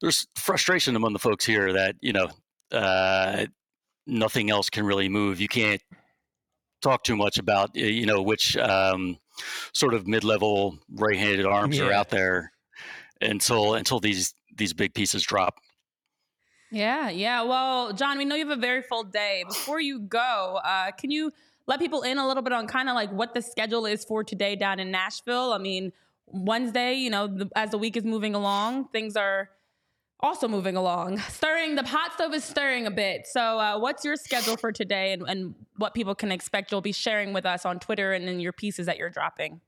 [0.00, 2.28] there's frustration among the folks here that you know
[2.72, 3.46] uh,
[4.06, 5.40] nothing else can really move.
[5.40, 5.80] You can't
[6.82, 9.18] talk too much about you know which um,
[9.72, 11.84] sort of mid-level right-handed arms yeah.
[11.84, 12.52] are out there
[13.20, 15.60] until until these these big pieces drop.
[16.72, 17.42] Yeah, yeah.
[17.42, 19.44] Well, John, we know you have a very full day.
[19.48, 21.32] Before you go, uh, can you
[21.66, 24.22] let people in a little bit on kind of like what the schedule is for
[24.22, 25.52] today down in Nashville?
[25.52, 25.92] I mean,
[26.32, 29.50] Wednesday, you know, the, as the week is moving along, things are
[30.20, 31.18] also moving along.
[31.28, 33.26] Stirring, the pot stove is stirring a bit.
[33.26, 36.70] So, uh, what's your schedule for today and, and what people can expect?
[36.70, 39.60] You'll be sharing with us on Twitter and in your pieces that you're dropping.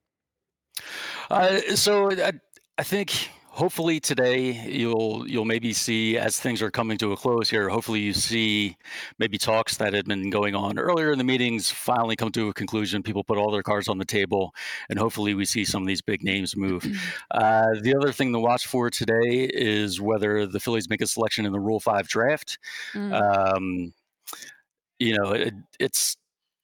[1.31, 2.33] Uh, so, I,
[2.79, 7.51] I think hopefully today you'll you'll maybe see as things are coming to a close
[7.51, 8.75] here hopefully you see
[9.19, 12.55] maybe talks that had been going on earlier in the meetings finally come to a
[12.55, 14.55] conclusion people put all their cards on the table
[14.89, 16.83] and hopefully we see some of these big names move.
[17.31, 21.45] Uh, the other thing to watch for today is whether the phillies make a selection
[21.45, 22.59] in the rule 5 draft.
[22.95, 23.55] Mm.
[23.55, 23.93] um,
[24.99, 26.17] you know it, it's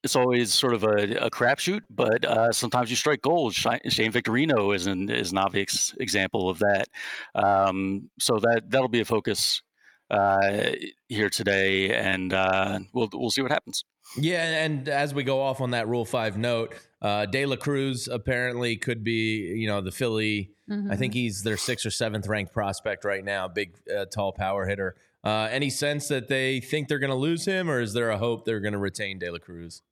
[0.04, 3.54] it's always sort of a, a crapshoot, but uh, sometimes you strike gold.
[3.54, 3.80] Shane
[4.12, 6.88] Victorino is an is an obvious example of that.
[7.34, 9.62] Um, so that that'll be a focus
[10.10, 10.70] uh,
[11.08, 13.84] here today, and uh, we'll we'll see what happens.
[14.16, 18.08] Yeah, and as we go off on that Rule Five note, uh, De La Cruz
[18.08, 20.50] apparently could be, you know, the Philly.
[20.70, 20.90] Mm-hmm.
[20.92, 23.48] I think he's their sixth or seventh ranked prospect right now.
[23.48, 24.96] Big, uh, tall power hitter.
[25.24, 28.18] Uh, any sense that they think they're going to lose him, or is there a
[28.18, 29.82] hope they're going to retain De La Cruz?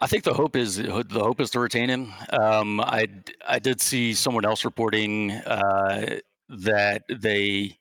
[0.00, 2.12] I think the hope is the hope is to retain him.
[2.30, 3.08] Um, I
[3.46, 6.18] I did see someone else reporting uh,
[6.48, 7.78] that they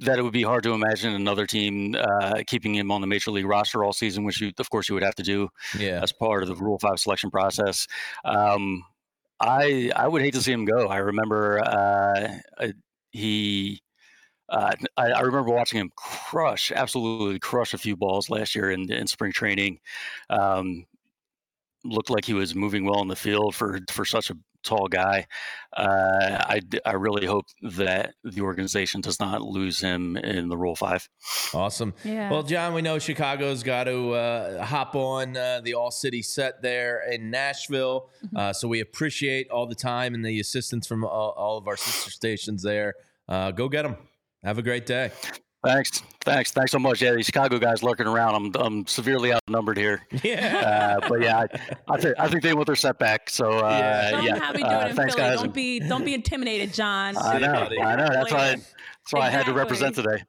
[0.00, 3.30] that it would be hard to imagine another team uh, keeping him on the major
[3.30, 5.48] league roster all season, which you, of course you would have to do
[5.78, 6.00] yeah.
[6.02, 7.86] as part of the Rule Five selection process.
[8.24, 8.82] Um,
[9.40, 10.88] I I would hate to see him go.
[10.88, 12.28] I remember uh,
[13.12, 13.82] he
[14.48, 18.90] uh, I, I, remember watching him crush, absolutely crush a few balls last year in,
[18.92, 19.80] in spring training.
[20.28, 20.86] Um,
[21.84, 25.26] looked like he was moving well in the field for for such a tall guy.
[25.76, 30.74] Uh, I, I really hope that the organization does not lose him in the Rule
[30.74, 31.08] Five.
[31.52, 31.94] Awesome.
[32.02, 32.30] Yeah.
[32.30, 37.02] Well, John, we know Chicago's got to uh, hop on uh, the Audacy set there
[37.10, 38.10] in Nashville.
[38.24, 38.36] Mm-hmm.
[38.36, 41.76] Uh, so we appreciate all the time and the assistance from all, all of our
[41.76, 42.94] sister stations there.
[43.28, 43.96] Uh, go get them.
[44.44, 45.10] Have a great day.
[45.64, 47.00] Thanks, thanks, thanks so much.
[47.00, 48.34] Yeah, these Chicago guys lurking around.
[48.34, 50.02] I'm, I'm severely outnumbered here.
[50.22, 51.46] Yeah, uh, but yeah, I,
[51.88, 53.30] I, think I think they want their setback.
[53.30, 54.38] So uh, yeah, Show yeah.
[54.38, 55.28] how we do uh, it thanks, Philly.
[55.28, 55.40] guys.
[55.40, 57.16] Don't be don't be intimidated, John.
[57.16, 58.08] I know, I know.
[58.08, 58.64] That's why that's
[59.10, 59.20] why exactly.
[59.20, 60.22] I had to represent today.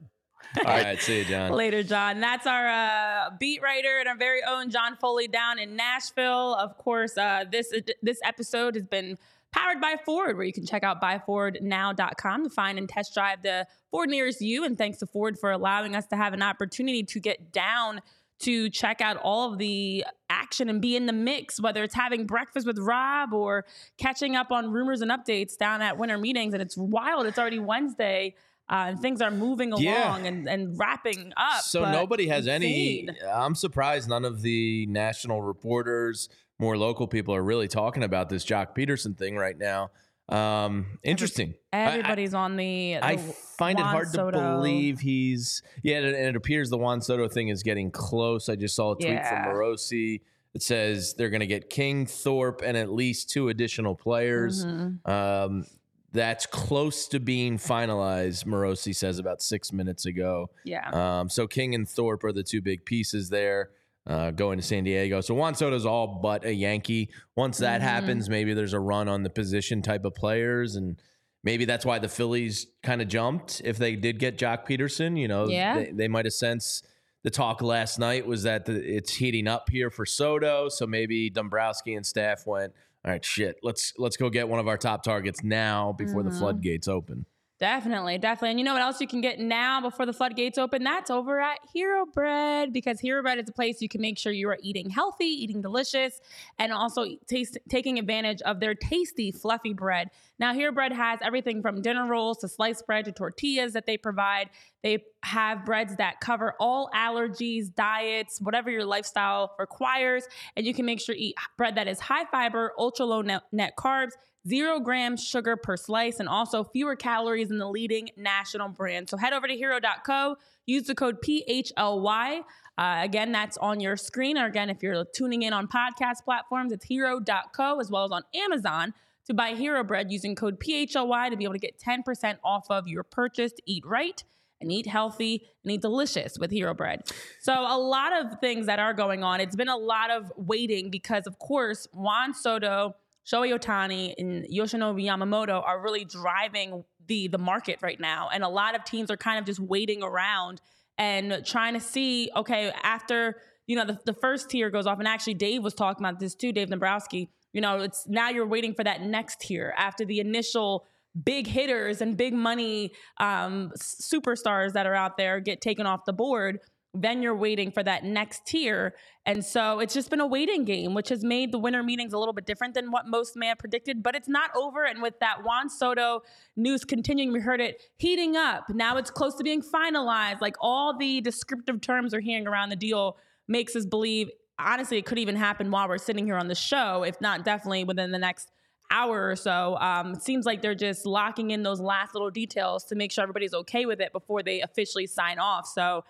[0.60, 1.52] All right, see you, John.
[1.52, 2.22] Later, John.
[2.22, 6.56] That's our uh, beat writer and our very own John Foley down in Nashville.
[6.56, 9.18] Of course, uh, this this episode has been
[9.56, 13.66] powered by Ford, where you can check out buyfordnow.com to find and test drive the
[13.92, 14.64] Ford nearest you.
[14.64, 18.02] And thanks to Ford for allowing us to have an opportunity to get down
[18.40, 22.26] to check out all of the action and be in the mix, whether it's having
[22.26, 23.66] breakfast with Rob or
[23.98, 26.54] catching up on rumors and updates down at winter meetings.
[26.54, 27.26] And it's wild.
[27.28, 28.36] It's already Wednesday.
[28.68, 30.18] Uh, and things are moving along Yeah.
[30.18, 31.62] and, and wrapping up.
[31.62, 33.08] So nobody has any.
[33.32, 36.28] I'm surprised none of the national reporters,
[36.60, 39.92] more local people, are really talking about this Joc Pederson thing right now.
[40.30, 41.54] Um, interesting.
[41.72, 42.98] I- I- Everybody's on the.
[42.98, 43.22] I the
[43.58, 44.32] find it hard Soto.
[44.32, 48.50] to believe he's yeah, and it appears the Juan Soto thing is getting close.
[48.50, 49.44] I just saw a tweet Yeah.
[49.46, 50.22] from Morosi
[50.54, 54.66] that says they're going to get King, Thorpe, and at least two additional players.
[54.66, 55.08] Mhm.
[55.08, 55.66] Um,
[56.12, 58.46] that's close to being finalized.
[58.46, 60.50] Morosi says about six minutes ago.
[60.64, 60.90] Yeah.
[61.20, 63.70] Um, so King and Thorpe are the two big pieces there.
[64.08, 65.20] Uh, going to San Diego.
[65.20, 67.10] So Juan Soto's all but a Yankee.
[67.36, 67.84] Once that Mhm.
[67.86, 71.02] happens, maybe there's a run on the position type of players, and
[71.44, 73.64] maybe that's why the Phillies kind of jumped.
[73.66, 75.76] If they did get Joc Pederson, you know, Yeah.
[75.80, 76.86] they, they might have sensed
[77.24, 80.70] the talk last night was that the, it's heating up here for Soto.
[80.70, 84.68] So maybe Dombrowski and staff went, all right, shit, let's let's go get one of
[84.68, 86.38] our top targets now before the Mhm.
[86.38, 87.26] floodgates open.
[87.58, 88.50] Definitely, definitely.
[88.50, 90.84] And you know what else you can get now before the floodgates open?
[90.84, 94.34] That's over at Hero Bread because Hero Bread is a place you can make sure
[94.34, 96.20] you are eating healthy, eating delicious,
[96.60, 100.10] and also taste, taking advantage of their tasty, fluffy bread.
[100.38, 103.98] Now, Hero Bread has everything from dinner rolls to sliced bread to tortillas that they
[103.98, 104.50] provide.
[104.84, 110.28] They have breads that cover all allergies, diets, whatever your lifestyle requires.
[110.56, 113.44] And you can make sure you eat bread that is high fiber, ultra low net,
[113.52, 114.12] net carbs,
[114.48, 119.10] zero grams sugar per slice, and also fewer calories than the leading national brand.
[119.10, 122.42] So head over to hero.co, use the code PHLY.
[122.78, 124.38] Uh, again, that's on your screen.
[124.38, 128.24] Or again, if you're tuning in on podcast platforms, it's hero.co as well as on
[128.36, 128.94] Amazon
[129.26, 132.88] to buy Hero Bread using code PHLY to be able to get 10% off of
[132.88, 134.24] your purchase eat right
[134.62, 137.02] and eat healthy and eat delicious with Hero Bread.
[137.40, 139.42] So, a lot of things that are going on.
[139.42, 145.04] It's been a lot of waiting because, of course, Juan Soto, Shohei Ohtani, and Yoshinobu
[145.04, 148.30] Yamamoto are really driving the the market right now.
[148.32, 150.62] And a lot of teams are kind of just waiting around
[150.98, 155.08] and trying to see, okay, after you know the, the first tier goes off, and
[155.08, 157.30] actually Dave was talking about this too, Dave Dombrowski.
[157.56, 160.86] You know, it's now you're waiting for that next tier after the initial
[161.24, 166.12] big hitters and big money um, superstars that are out there get taken off the
[166.12, 166.60] board.
[166.94, 168.96] Then you're waiting for that next tier.
[169.26, 172.18] And so it's just been a waiting game, which has made the winter meetings a
[172.18, 174.84] little bit different than what most may have predicted, but it's not over.
[174.84, 176.24] And with that Juan Soto
[176.58, 178.66] news continuing, we heard it heating up.
[178.70, 180.42] Now it's close to being finalized.
[180.42, 183.16] Like all the descriptive terms we're hearing around the deal
[183.48, 187.04] makes us believe, honestly, it could even happen while we're sitting here on the show,
[187.04, 188.52] if not definitely within the next
[188.92, 189.78] hour or so.
[189.78, 193.24] Um, it seems like they're just locking in those last little details to make sure
[193.24, 195.66] everybody's okay with it before they officially sign off.
[195.68, 196.04] So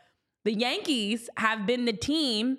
[0.43, 2.58] the Yankees have been the team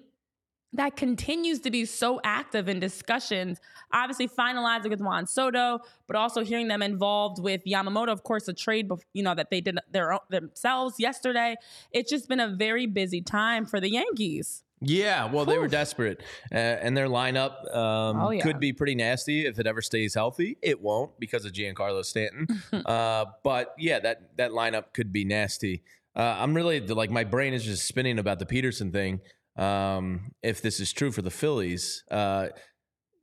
[0.73, 3.61] that continues to be so active in discussions,
[3.93, 8.53] obviously finalizing with Juan Soto, but also hearing them involved with Yamamoto, of course, a
[8.53, 11.57] trade, you know, that they did their own, themselves yesterday.
[11.93, 14.65] It's just been a very busy time for the Yankees.
[14.81, 18.43] Yeah, well, they were desperate, uh, and their lineup um, Oh, yeah.
[18.43, 20.59] could be pretty nasty if it ever stays healthy.
[20.63, 22.47] It won't because of Giancarlo Stanton,
[22.85, 25.83] uh, but yeah, that that lineup could be nasty.
[26.15, 29.21] Uh, I'm really like my brain is just spinning about the Pederson thing.
[29.57, 32.49] Um, if this is true for the Phillies, uh,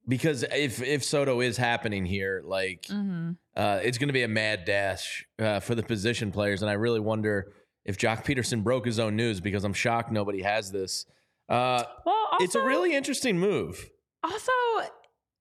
[0.07, 3.31] because if if Soto is happening here, like Mm-hmm.
[3.55, 6.73] uh, it's going to be a mad dash uh, for the position players, and I
[6.73, 7.53] really wonder
[7.85, 11.05] if Joc Pederson broke his own news because I'm shocked nobody has this.
[11.49, 13.89] Uh, Well, also, it's a really interesting move.
[14.23, 14.51] also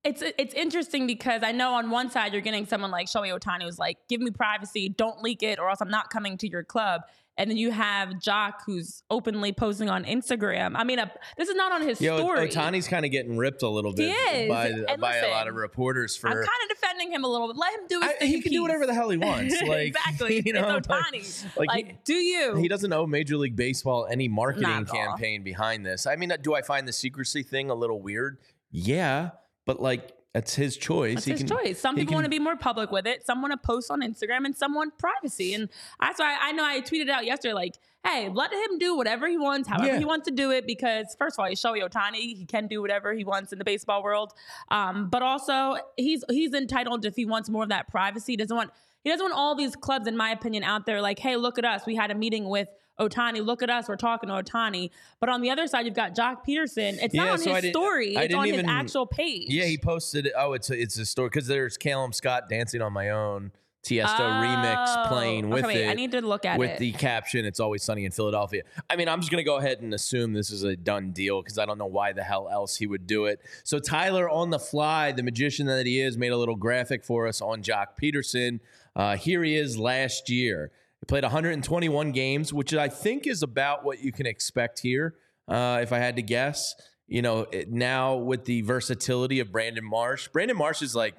[0.04, 3.62] it's it's interesting because I know on one side you're getting someone like Shohei Ohtani
[3.62, 6.64] who's like, give me privacy, don't leak it, or else I'm not coming to your
[6.64, 7.02] club.
[7.38, 10.72] And then you have Joc who's openly posting on Instagram.
[10.74, 11.06] I mean, uh,
[11.38, 12.46] this is not on his Yo, story.
[12.48, 16.14] Ohtani's kind of getting ripped a little bit by And by a lot of reporters
[16.14, 16.26] for.
[16.28, 17.56] I'm kind of defending him a little bit.
[17.56, 18.28] Let him do his I, thing.
[18.28, 19.54] he can do whatever the hell he wants.
[19.66, 20.42] Like exactly.
[20.44, 21.56] you know, it's Ohtani.
[21.56, 22.56] like, Like, he- do you?
[22.56, 24.94] He doesn't owe Major League Baseball any marketing at all.
[24.94, 26.06] campaign behind this.
[26.06, 28.38] I mean, do I find the secrecy thing a little weird?
[28.70, 29.30] Yeah,
[29.64, 31.16] but like that's his choice.
[31.16, 31.78] That's he his can, choice.
[31.78, 33.26] Some people want to be more public with it.
[33.26, 35.52] Some want to post on Instagram, and some want privacy.
[35.52, 35.68] And
[36.00, 39.36] that's why I know I tweeted out yesterday, like, "Hey, let him do whatever he
[39.36, 39.98] wants, however Yeah.
[39.98, 42.80] he wants to do it." Because first of all, he's Shohei Ohtani; he can do
[42.80, 44.32] whatever he wants in the baseball world.
[44.70, 48.32] Um, but also, he's he's entitled if he wants more of that privacy.
[48.32, 48.70] He doesn't want
[49.04, 51.66] he doesn't want all these clubs, in my opinion, out there like, "Hey, look at
[51.66, 51.84] us.
[51.84, 52.68] We had a meeting with."
[53.08, 53.88] Ohtani, look at us.
[53.88, 54.90] We're talking to Ohtani.
[55.20, 56.98] But on the other side, you've got Joc Pederson.
[57.02, 58.14] It's Yeah, not on so his story.
[58.16, 59.48] It's on his actual page.
[59.48, 60.26] Yeah, he posted.
[60.26, 60.32] It.
[60.36, 63.52] Oh, it's a, it's a story because there's Calum Scott dancing on my own.
[63.84, 65.90] Tiesto remix playing with Oh, okay, wait, it.
[65.90, 66.78] I need to look at with it.
[66.78, 69.92] the caption, "It's always sunny in Philadelphia." I mean, I'm just gonna go ahead and
[69.92, 72.86] assume this is a done deal because I don't know why the hell else he
[72.86, 73.40] would do it.
[73.64, 77.26] So Tyler, on the fly, the magician that he is, made a little graphic for
[77.26, 78.60] us on Joc Pederson.
[78.94, 80.70] Uh, here he is last year.
[81.02, 85.16] He played 121 games, which I think is about what you can expect here.
[85.48, 86.76] Uh, if I had to guess,
[87.08, 91.14] you know, it, now with the versatility of Brandon Marsh, Brandon Marsh is like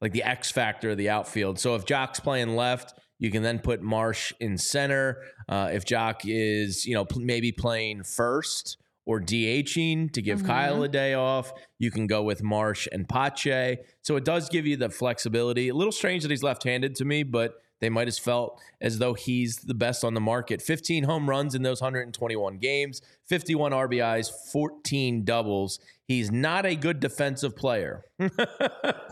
[0.00, 1.60] like the X factor of the outfield.
[1.60, 5.22] So if Joc's playing left, you can then put Marsh in center.
[5.48, 10.88] Uh, if Joc is, you know, maybe playing first or DHing to give Kyle a
[10.88, 13.78] day off, you can go with Marsh and Pache.
[14.02, 15.68] So it does give you the flexibility.
[15.68, 19.14] A little strange that he's left-handed to me, but they might have felt as though
[19.14, 20.60] he's the best on the market.
[20.62, 25.78] 15 home runs in those 121 games, 51 RBIs, 14 doubles.
[26.06, 28.04] He's not a good defensive player.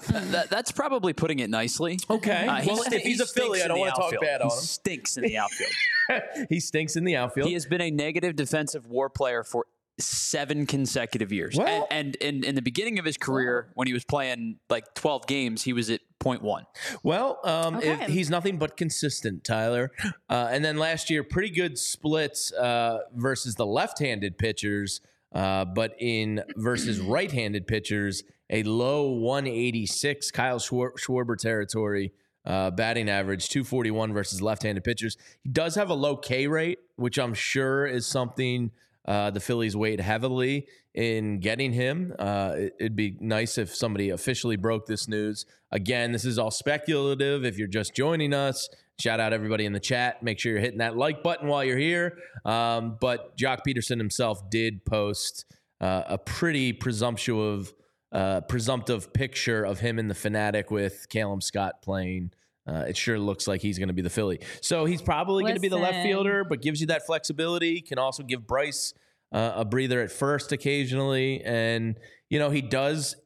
[0.08, 1.98] That, that's probably putting it nicely.
[2.08, 2.46] Okay.
[2.46, 4.42] Uh, he well, st- if he's he a Philly, I don't want to talk bad
[4.42, 4.60] on He him.
[4.62, 5.72] stinks in the outfield.
[6.50, 7.48] he stinks in the outfield.
[7.48, 9.66] he has been a negative defensive war player for
[9.98, 11.56] seven consecutive years.
[11.56, 14.94] Well- and, and in, in the beginning of his career, when he was playing like
[14.94, 16.64] 12 games, he was at 0.1.
[17.02, 19.92] Well, um, if he's nothing but consistent, Tyler.
[20.28, 25.00] Uh, and then last year, pretty good splits uh, versus the left-handed pitchers,
[25.32, 32.12] uh, but in versus right-handed pitchers, a low 186 Kyle Schwar- Schwarber territory.
[32.44, 35.16] Uh, batting average 241 versus left-handed pitchers.
[35.42, 38.70] He does have a low K rate, which I'm sure is something
[39.06, 42.14] uh, the Phillies weighed heavily in getting him.
[42.18, 45.46] Uh, it, it'd be nice if somebody officially broke this news.
[45.70, 47.44] Again, this is all speculative.
[47.44, 50.22] If you're just joining us, shout out everybody in the chat.
[50.22, 52.18] Make sure you're hitting that like button while you're here.
[52.44, 55.44] Um, but Joc Pederson himself did post
[55.80, 57.72] uh, a pretty presumptuous,
[58.12, 62.32] uh, presumptive picture of him in the Fanatic with Calum Scott playing.
[62.66, 64.40] Uh, it sure looks like he's going to be the Philly.
[64.60, 67.80] So he's probably going to be the left fielder, but gives you that flexibility.
[67.80, 68.92] Can also give Bryce
[69.32, 71.42] uh, a breather at first occasionally.
[71.44, 71.98] And,
[72.28, 73.16] you know, he does,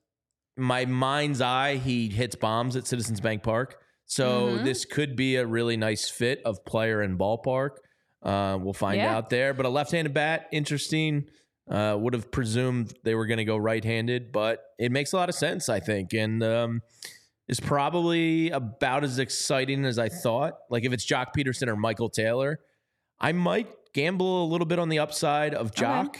[0.57, 3.81] my mind's eye, he hits bombs at Citizens Bank Park.
[4.07, 4.65] So Mhm.
[4.65, 7.77] this could be a really nice fit of player and ballpark.
[8.23, 9.17] Uh, we'll find Yeah.
[9.17, 9.55] out there.
[9.55, 11.29] But a left handed bat, interesting.
[11.71, 15.17] Uh, would have presumed they were going to go right handed, but it makes a
[15.17, 16.13] lot of sense, I think.
[16.13, 16.83] And, um,
[17.51, 20.57] is probably about as exciting as I thought.
[20.71, 22.61] Like if it's Joc Pederson or Michael Taylor,
[23.19, 26.15] I might gamble a little bit on the upside of Joc.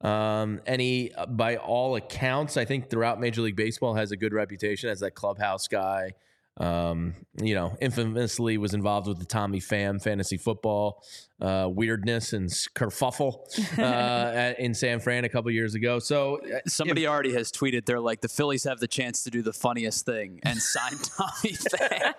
[0.00, 4.16] Um, and he, uh, by all accounts, I think throughout Major League Baseball has a
[4.16, 6.12] good reputation as that clubhouse guy.
[6.60, 11.02] Um, you know, infamously was involved with the Tommy Pham fantasy football
[11.40, 13.46] uh, weirdness and kerfuffle
[13.78, 15.98] uh, at, in San Fran a couple years ago.
[15.98, 19.40] So uh, Somebody already has tweeted, they're like, the Phillies have the chance to do
[19.40, 22.14] the funniest thing and sign Tommy Pham.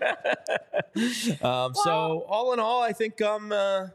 [1.41, 3.88] Um, so all in all, I think um, uh,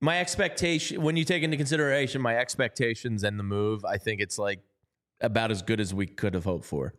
[0.00, 4.36] my expectation when you take into consideration my expectations and the move, I think it's
[4.36, 4.58] like
[5.20, 6.94] about as good as we could have hoped for.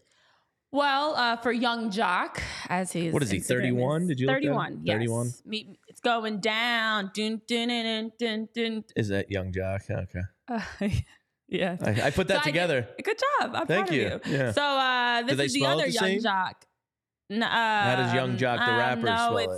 [0.73, 4.07] Well, uh, for young Joc, as his What is he, 31?
[4.07, 4.81] Did you that 31?
[4.83, 4.95] Yes.
[4.95, 5.33] 31?
[5.87, 7.11] It's going down.
[7.13, 9.87] Dun, dun, dun, dun, dun, Is that young Joc?
[9.89, 10.21] Okay.
[10.47, 10.89] Uh,
[11.47, 11.77] yeah.
[11.79, 12.87] I, I put that So together.
[12.97, 13.51] did- good job.
[13.55, 14.07] I'm Thank proud you.
[14.07, 14.33] of you.
[14.35, 14.51] Yeah.
[14.51, 16.19] So uh, this is the other the young same?
[16.21, 16.53] Joc.
[17.29, 19.49] N- How does young Joc the um, rapper no, spell it?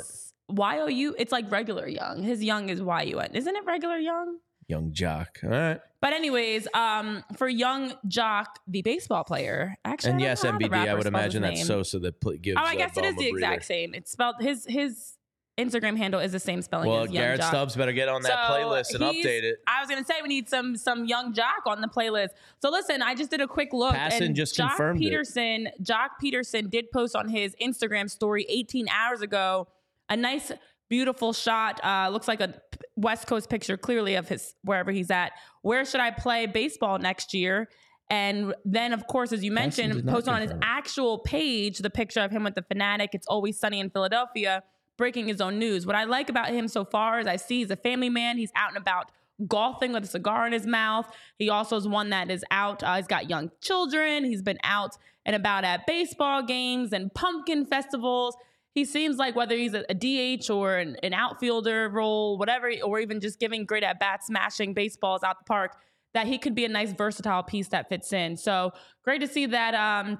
[0.50, 1.16] Y O U.
[1.18, 2.24] It's like regular young.
[2.24, 3.32] His young is Y U N.
[3.34, 4.38] Isn't it regular young?
[4.68, 5.44] Young Joc.
[5.44, 5.80] All right.
[6.02, 10.88] But anyways, um, for young Joc, the baseball player, actually, And yes, MBD.
[10.88, 11.66] I would imagine that's name.
[11.66, 12.58] Sosa that pl- gives.
[12.60, 13.94] Oh, I uh, guess it is the exact same.
[13.94, 15.18] It's spelled his his
[15.58, 17.48] Instagram handle is the same spelling Well, as Young Garrett Joc.
[17.48, 19.60] Stubbs better get on that So playlist and update it.
[19.68, 22.30] I was gonna say we need some some young Joc on the playlist.
[22.62, 25.12] So listen, I just did a quick look, Passan and just Joc confirmed it.
[25.12, 29.68] Pederson, Joc Pederson did post on his Instagram story 18 hours ago
[30.10, 30.52] a nice,
[30.90, 31.80] beautiful shot.
[31.84, 32.54] Uh, looks like a
[32.96, 35.34] West Coast picture, clearly of his wherever he's at.
[35.62, 37.70] Where should I play baseball next year?
[38.10, 40.58] And then, of course, as you mentioned, posted on his it.
[40.62, 43.12] actual page the picture of him with the fanatic.
[43.14, 44.64] It's always sunny in Philadelphia,
[44.98, 45.86] breaking his own news.
[45.88, 48.38] What I like about him so far is I see he's a family man.
[48.38, 49.12] He's out and about
[49.48, 51.12] golfing with a cigar in his mouth.
[51.38, 52.84] He also is one that is out.
[52.84, 54.24] Uh, he's got young children.
[54.24, 58.38] He's been out and about at baseball games and pumpkin festivals.
[58.76, 63.00] He seems like whether he's a, a DH or an, an outfielder role, whatever, or
[63.00, 65.78] even just giving great at bats, smashing baseballs out the park,
[66.14, 68.36] that he could be a nice versatile piece that fits in.
[68.36, 68.72] So
[69.04, 69.74] great to see that.
[69.74, 70.20] Um,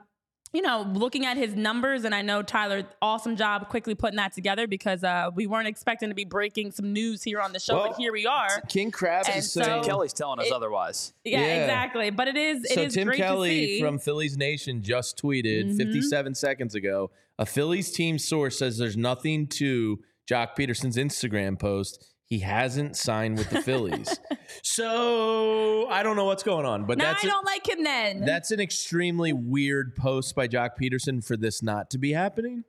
[0.56, 4.32] you know, looking at his numbers, and I know Tyler, awesome job quickly putting that
[4.34, 7.76] together because uh, we weren't expecting to be breaking some news here on the show,
[7.76, 8.62] Well, but here we are.
[8.70, 9.84] King Krabs And is so- saying.
[9.84, 11.14] Kelly's telling us It- otherwise.
[11.24, 11.62] Yeah, Yeah.
[11.64, 12.10] exactly.
[12.10, 13.80] But it is it so is Tim great to Kelly see.
[13.82, 15.78] from Phillies Nation just tweeted Mhm.
[15.78, 17.12] 57 seconds ago.
[17.38, 22.15] A Phillies team source says there's nothing to Joc Pederson's Instagram post.
[22.28, 24.20] He hasn't signed with the Phillies.
[24.64, 28.26] so I don't know what's going on, but that's I a- don't like him then.
[28.26, 32.64] that's an extremely weird post by Joc Pederson for this not to be happening.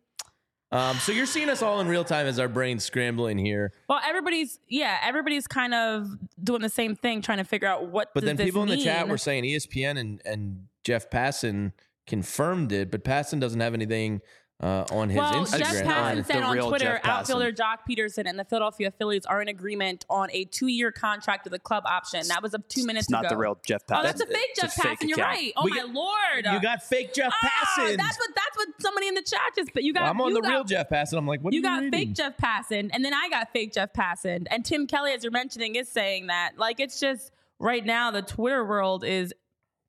[0.73, 3.73] Um, so you're seeing us all in real time as our brains scrambling here.
[3.89, 6.09] well, everybody's yeah, everybody's kind of
[6.43, 8.11] doing the same thing, trying to figure out what.
[8.13, 11.73] But then people in the chat were saying ESPN and, and Jeff Passan
[12.07, 14.21] confirmed it, but Passan doesn't have anything
[14.63, 15.59] uh, on his well, Instagram.
[15.59, 17.09] Jeff Passan The said on real Twitter, Jeff Passan.
[17.09, 21.53] outfielder Jock Peterson and the Philadelphia Phillies are in agreement on a two-year contract with
[21.53, 22.27] a club option.
[22.29, 24.03] That was up two minutes It's not the real Jeff Oh, Passan.
[24.05, 25.09] that's a fake It's Jeff fake Passan.
[25.09, 25.53] You're right.
[25.57, 26.47] Oh We my got- lord!
[26.55, 27.47] you got fake Jeff Ah,
[27.79, 27.97] Passan.
[27.99, 29.75] that's what that's what somebody in the chat just.
[29.75, 30.05] But you got.
[30.05, 31.19] I'm on the got, real Jeff Passan.
[31.19, 32.15] I'm like, what You are got you fake reading?
[32.15, 35.75] Jeff Passan, and then I got fake Jeff Passan, and Tim Kelly, as you're mentioning,
[35.75, 36.53] is saying that.
[36.57, 39.35] Like it's just right now, the Twitter world is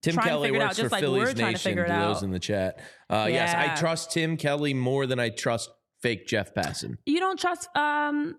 [0.08, 1.44] Tim trying to Kelly figure it out, works just for like Phillies we're trying to
[1.52, 1.70] Nation.
[1.70, 2.80] figure it Those in the chat.
[3.10, 5.70] Uh, Yes, I trust Tim Kelly more than I trust
[6.02, 6.98] fake Jeff Passan.
[7.06, 8.36] you don't trust um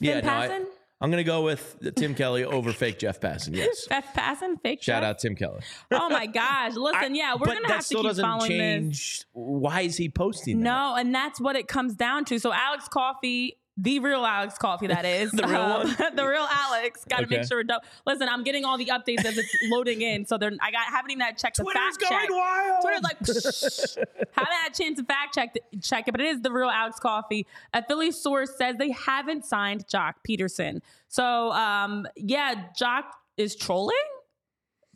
[0.00, 0.62] Finn I,
[1.00, 3.54] I'm going to go with Tim Kelly over fake Jeff Passan.
[3.54, 3.86] Yes.
[3.88, 5.60] Jeff Passan, fake Shout out Tim Kelly.
[5.90, 6.74] Oh my gosh!
[6.74, 8.58] Listen, yeah, we're but gonna that have to still keep doesn't following this.
[8.58, 9.24] change.
[9.32, 10.64] Why is he posting that?
[10.64, 12.38] No, and that's what it comes down to.
[12.38, 15.96] So Alex Coffey, the real Alex Coffey, that is The real um, one?
[16.16, 17.04] the real Alex.
[17.08, 17.36] Got to Okay.
[17.38, 17.58] make sure.
[17.58, 17.80] We're done.
[18.06, 20.24] Listen, I'm getting all the updates as it's loading in.
[20.24, 22.30] So they're, I got haven't even had to check the Twitter's going check.
[22.30, 22.82] wild.
[22.82, 23.18] Twitter's like
[24.32, 26.98] haven't had a chance to fact check check it, but it is the real Alex
[26.98, 27.46] Coffey.
[27.74, 30.80] A Philly source says they haven't signed Joc Pederson.
[31.08, 33.04] So um, yeah, Joc
[33.36, 33.96] is trolling.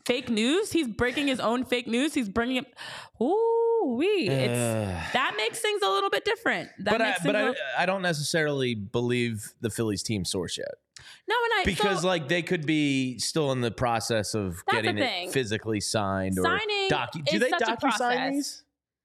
[0.05, 0.71] Fake news.
[0.71, 2.13] He's breaking his own fake news.
[2.13, 2.65] He's bringing it.
[3.21, 4.27] Ooh, wee.
[4.29, 6.69] It's that makes things a little bit different.
[6.79, 10.75] That but I, but a I, I don't necessarily believe the Phillies team source yet
[11.27, 14.97] no, and I because so, like they could be still in the process of getting
[14.97, 18.63] it physically signed or Signing docu- Do they a docu sign these?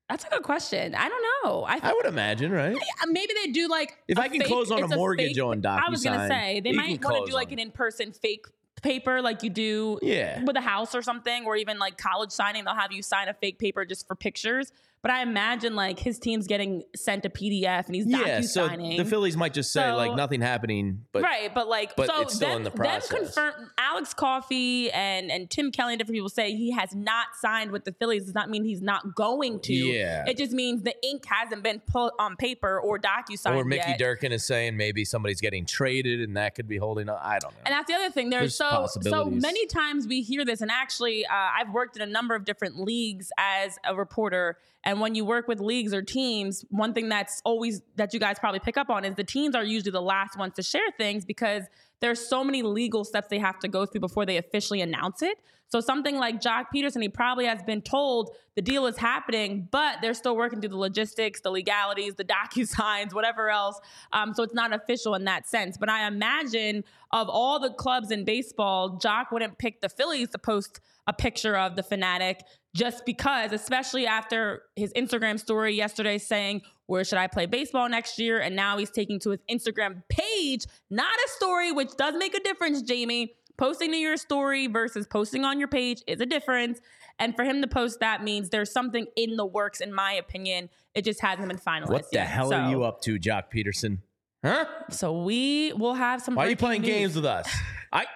[0.08, 0.94] that's a good question.
[0.94, 1.64] I don't know.
[1.64, 2.76] I, I would imagine, right?
[3.08, 5.88] maybe they do like If I can close on a mortgage on document.
[5.88, 8.46] I was gonna say they might want to do like an in-person fake
[8.86, 10.42] paper like you do Yeah.
[10.44, 13.34] with a house or something or even like college signing they'll have you sign a
[13.34, 14.72] fake paper just for pictures
[15.06, 18.90] but i imagine like his team's getting sent a pdf and he's not signing.
[18.90, 21.94] Yeah, so the Phillies might just say So- like nothing happening, but right, but like,
[21.96, 23.08] but so it's still them, in the them process.
[23.08, 27.70] confirm Alex Coffey and and Tim Kelly and different people say he has not signed
[27.70, 28.24] with the Phillies.
[28.24, 29.74] Does not mean he's not going to.
[29.74, 30.24] Yeah.
[30.26, 33.90] it just means the ink hasn't been put on paper or docu signed or Mickey
[33.90, 33.98] yet.
[33.98, 37.20] Durkin is saying maybe somebody's getting traded and that could be holding up.
[37.22, 37.60] I don't know.
[37.66, 38.30] And that's the other thing.
[38.30, 42.02] There's, There's so so many times we hear this, and actually, uh, I've worked in
[42.02, 44.56] a number of different leagues as a reporter.
[44.84, 48.38] And when you work with leagues or teams, one thing that's always that you guys
[48.38, 51.24] probably pick up on is the teams are usually the last ones to share things
[51.24, 51.64] because
[52.00, 55.38] there's so many legal steps they have to go through before they officially announce it.
[55.68, 59.98] So something like Joc Pederson, he probably has been told the deal is happening, but
[60.00, 63.80] they're still working through the logistics, the legalities, the docu signs, whatever else.
[64.12, 65.76] Um, so it's not official in that sense.
[65.76, 70.38] But I imagine of all the clubs in baseball, Joc wouldn't pick the Phillies to
[70.38, 72.42] post a picture of the fanatic
[72.74, 78.18] just because, especially after his Instagram story yesterday saying, Where should I play baseball next
[78.18, 78.38] year?
[78.40, 82.40] And now he's taking to his Instagram page, not a story, which does make a
[82.40, 83.34] difference, Jamie.
[83.56, 86.80] Posting to your story versus posting on your page is a difference.
[87.18, 90.68] And for him to post that means there's something in the works, in my opinion.
[90.94, 91.88] It just hasn't been finalized.
[91.88, 92.26] what the yet.
[92.26, 93.98] hell are you up to, Joc Pederson?
[94.44, 94.66] Huh?
[94.90, 96.34] So we will have some.
[96.34, 96.90] Why are you playing news.
[96.90, 97.48] games with us?
[97.92, 98.06] I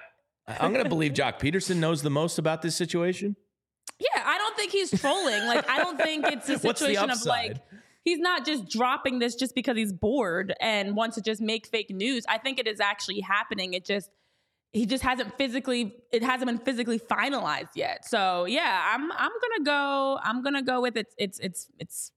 [0.46, 3.36] I'm gonna believe Joc Pederson knows the most about this situation.
[3.98, 5.46] Yeah, I don't think he's trolling.
[5.46, 7.56] Like, I don't think it's a the situation of like
[8.04, 11.90] he's not just dropping this just because he's bored and wants to just make fake
[11.90, 12.24] news.
[12.28, 13.74] I think it is actually happening.
[13.74, 14.10] It just
[14.72, 18.04] he just hasn't physically it hasn't been physically finalized yet.
[18.04, 20.18] So yeah, I'm I'm gonna go.
[20.22, 21.08] I'm gonna go with it.
[21.18, 22.12] It's it's it's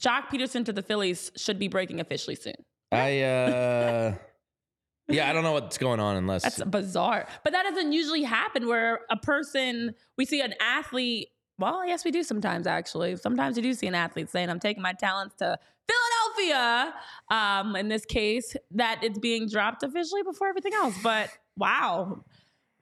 [0.00, 2.54] Joc Pederson to the Phillies should be breaking officially soon.
[2.90, 4.14] I uh
[5.08, 7.26] yeah, I don't know what's going on unless That's bizarre.
[7.42, 11.28] But that doesn't usually happen where a person, we see an athlete.
[11.58, 13.16] Well, yes, we do sometimes actually.
[13.16, 16.94] Sometimes you do see an athlete saying, I'm taking my talents to Philadelphia.
[17.30, 20.96] Um, in this case, that it's being dropped officially before everything else.
[21.02, 22.24] But wow.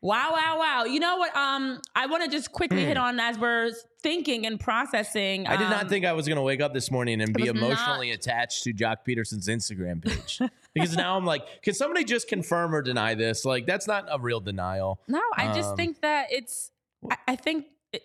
[0.04, 0.84] Wow, wow, wow.
[0.84, 1.34] You know what?
[1.36, 3.70] Um, I want to just quickly hit on as we're
[4.02, 5.46] thinking and processing.
[5.46, 7.44] I did not um, think I was going to wake up this morning and be
[7.44, 10.40] was not- emotionally attached to Joc Pederson's Instagram page.
[10.74, 13.44] because now I'm like, can somebody just confirm or deny this?
[13.44, 15.00] Like, that's not a real denial.
[15.06, 16.72] No, I just Um, think that it's.
[17.08, 18.02] I, I think it,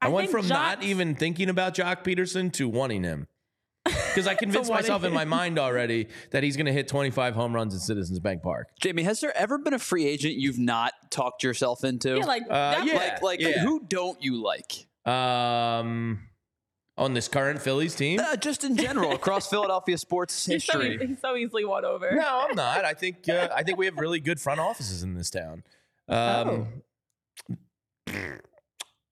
[0.00, 3.28] I, went think from not even thinking about Joc Pederson to wanting him.
[3.88, 7.54] Because I convinced myself in my mind already that he's going to hit 25 home
[7.54, 8.68] runs in Citizens Bank Park.
[8.80, 12.16] Jamie, has there ever been a free agent you've not talked yourself into?
[12.18, 12.94] Yeah, like Uh, yeah.
[12.96, 13.60] like, like yeah.
[13.60, 14.86] who don't you like?
[15.06, 16.20] Um,
[16.96, 18.20] on this current Phillies team?
[18.20, 21.06] Uh, just in general, across Philadelphia sports he's so, history.
[21.06, 22.10] he's so easily won over.
[22.14, 22.84] No, I'm not.
[22.84, 25.62] I think uh, I think we have really good front offices in this town.
[26.08, 26.82] Um,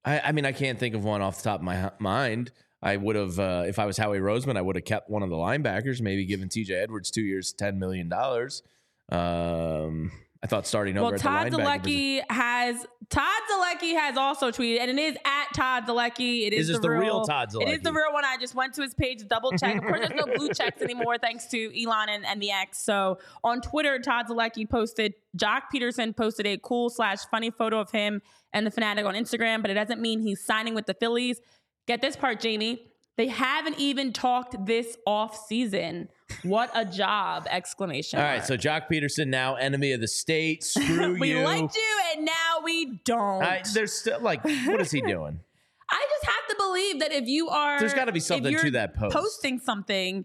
[0.04, 2.52] I, I mean, I can't think of one off the top of my h- mind.
[2.86, 5.28] I would have, uh, if I was Howie Roseman, I would have kept one of
[5.28, 6.72] the linebackers, maybe given T.J.
[6.72, 8.62] Edwards two years, ten million dollars.
[9.10, 10.12] Um,
[10.42, 14.80] I thought starting over Well, at Todd the Zolecki has Todd Zolecki has also tweeted,
[14.80, 16.46] and it is at Todd Zolecki.
[16.46, 18.24] It is, This is the real Todd It is the real one.
[18.24, 19.76] I just went to his page to double check.
[19.76, 22.78] Of course, there's no blue checks anymore thanks to Elon and, and the X.
[22.78, 27.90] So on Twitter, Todd Zolecki posted Joc Pederson posted a cool slash funny photo of
[27.90, 28.22] him
[28.52, 31.40] and the fanatic on Instagram, but it doesn't mean he's signing with the Phillies.
[31.86, 32.92] Get this part, Jamie.
[33.16, 36.08] They haven't even talked this off season.
[36.42, 37.46] What a job!
[37.48, 38.18] Exclamation.
[38.18, 38.46] All right, mark.
[38.46, 40.64] so Joc Pederson now enemy of the state.
[40.64, 41.38] Screw we you.
[41.38, 43.42] We liked you, and now we don't.
[43.42, 45.40] I, there's still like, what is he doing?
[45.88, 48.94] I just have to believe that if you are, There's gotta be something to that
[48.94, 49.14] post.
[49.14, 50.24] Posting something,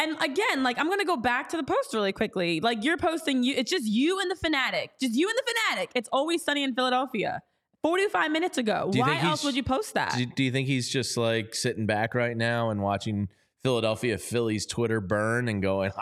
[0.00, 2.60] and again, like I'm gonna go back to the post really quickly.
[2.60, 5.90] Like you're posting, you it's just you and the fanatic, just you and the fanatic.
[5.94, 7.42] It's always sunny in Philadelphia.
[7.86, 8.90] 45 minutes ago.
[8.92, 10.16] Why else would you post that?
[10.16, 13.28] Do, do you think he's just like sitting back right now and watching
[13.62, 15.92] Philadelphia Phillies Twitter burn and going,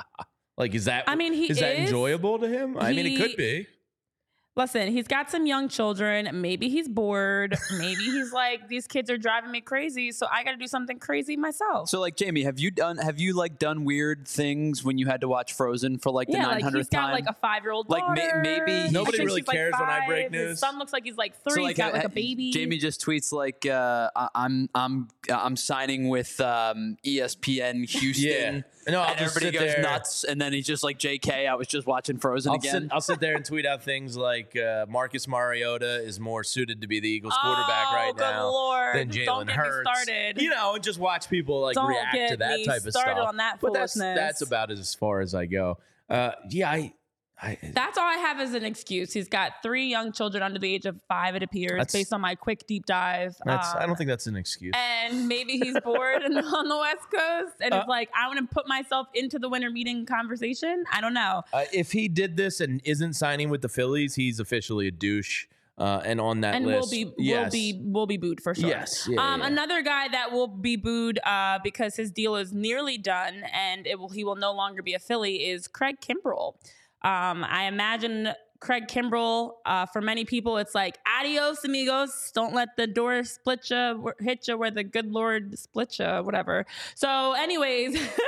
[0.56, 1.04] like, is that?
[1.06, 2.76] I mean, he is that enjoyable to him?
[2.76, 3.68] I mean, it could be.
[4.58, 6.28] Listen, he's got some young children.
[6.40, 7.56] Maybe he's bored.
[7.78, 10.98] Maybe he's like, these kids are driving me crazy, so I got to do something
[10.98, 11.88] crazy myself.
[11.88, 12.98] So, like Jamie, have you done?
[12.98, 16.34] Have you like done weird things when you had to watch Frozen for like the
[16.34, 17.12] yeah, nine like hundredth he's got time?
[17.12, 20.06] like a five year old Like, may- maybe Nobody really she's, like, cares when I
[20.08, 20.32] break five.
[20.34, 20.58] His news.
[20.58, 21.62] son looks like he's like three.
[21.62, 22.50] So, he's got like a baby.
[22.50, 28.24] Jamie just tweets like, uh, I- "I'm I'm I'm signing with um, ESPN Houston."
[28.56, 28.60] Yeah.
[28.88, 29.82] No, I'll and just everybody sit goes there.
[29.82, 32.92] nuts, and then he's just like, "JK, I was just watching Frozen I'll again." sit,
[32.92, 36.86] I'll sit there and tweet out things like uh, Marcus Mariota is more suited to
[36.88, 38.94] be the Eagles quarterback Oh, right good now Lord.
[38.96, 39.90] than Don't Jalen get me Hurts.
[39.90, 40.40] started.
[40.42, 42.92] You know, and just watch people like Don't react get to that me type of
[42.92, 43.28] started stuff.
[43.28, 44.18] on that but that's foolishness.
[44.18, 45.78] that's about as far as I go.
[46.08, 46.94] Uh, yeah, I,
[47.40, 49.12] I That's all I have as an excuse.
[49.12, 52.34] He's got three young children under the age of five, it appears, based on my
[52.34, 53.36] quick deep dive.
[53.44, 54.74] that's I Um, don't think that's an excuse.
[54.76, 58.40] and maybe he's bored and on the West Coast and Uh, it's like, I want
[58.40, 60.84] to put myself into the winter meeting conversation.
[60.92, 61.42] I don't know.
[61.52, 65.46] Uh, if he did this and isn't signing with the Phillies, he's officially a douche.
[65.78, 67.44] Uh, and on that and list, will be yes.
[67.44, 68.68] will be we'll be booed for sure.
[68.68, 69.06] Yes.
[69.08, 69.52] Yeah, um, yeah, yeah.
[69.52, 73.96] another guy that will be booed uh, because his deal is nearly done and it
[73.96, 76.56] will he will no longer be a Philly is Craig Kimbrel.
[77.02, 78.30] Um, I imagine
[78.60, 82.32] Craig Kimbrel uh, for many people it's like adios amigos.
[82.34, 86.66] Don't let the door split you, hit you where the good Lord split you, whatever.
[86.94, 87.98] So, anyways.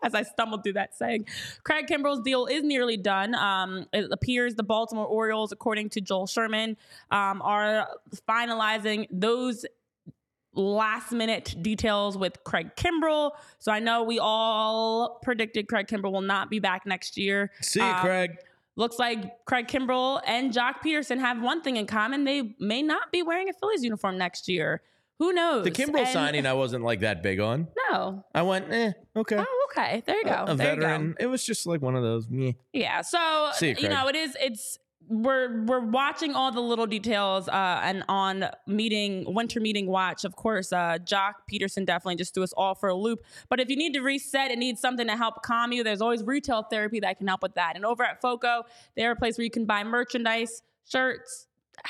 [0.00, 1.26] As I stumbled through that saying,
[1.64, 3.34] Craig Kimbrel's deal is nearly done.
[3.34, 6.76] Um, it appears the Baltimore Orioles, according to Joel Sherman,
[7.10, 7.88] um, are
[8.28, 9.66] finalizing those
[10.54, 13.32] last minute details with Craig Kimbrel.
[13.58, 17.50] So I know we all predicted Craig Kimbrel will not be back next year.
[17.60, 18.36] See you, Um, Craig.
[18.76, 22.24] Looks like Craig Kimbrel and Joc Pederson have one thing in common.
[22.24, 24.82] They may not be wearing a Phillies uniform next year.
[25.18, 25.64] Who knows?
[25.64, 27.66] The Kimbrell And- signing, I wasn't like that big on.
[27.90, 28.24] No.
[28.32, 29.36] I went, eh, okay.
[29.36, 30.04] Oh, okay.
[30.06, 30.30] There you go.
[30.30, 30.54] A, a you go.
[30.56, 31.16] veteran.
[31.18, 32.28] It was just like one of those.
[32.28, 32.52] Meh.
[32.72, 33.00] Yeah.
[33.00, 34.36] So See you, you, know, it is.
[34.40, 34.78] It's
[35.08, 40.24] we're we're watching all the little details, uh, and on meeting winter meeting watch.
[40.24, 43.20] Of course, uh, Joc Pederson definitely just threw us all for a loop.
[43.48, 46.22] But if you need to reset and need something to help calm you, there's always
[46.22, 47.76] retail therapy that can help with that.
[47.76, 48.64] And over at Foco,
[48.96, 51.46] they're a place where you can buy merchandise, shirts,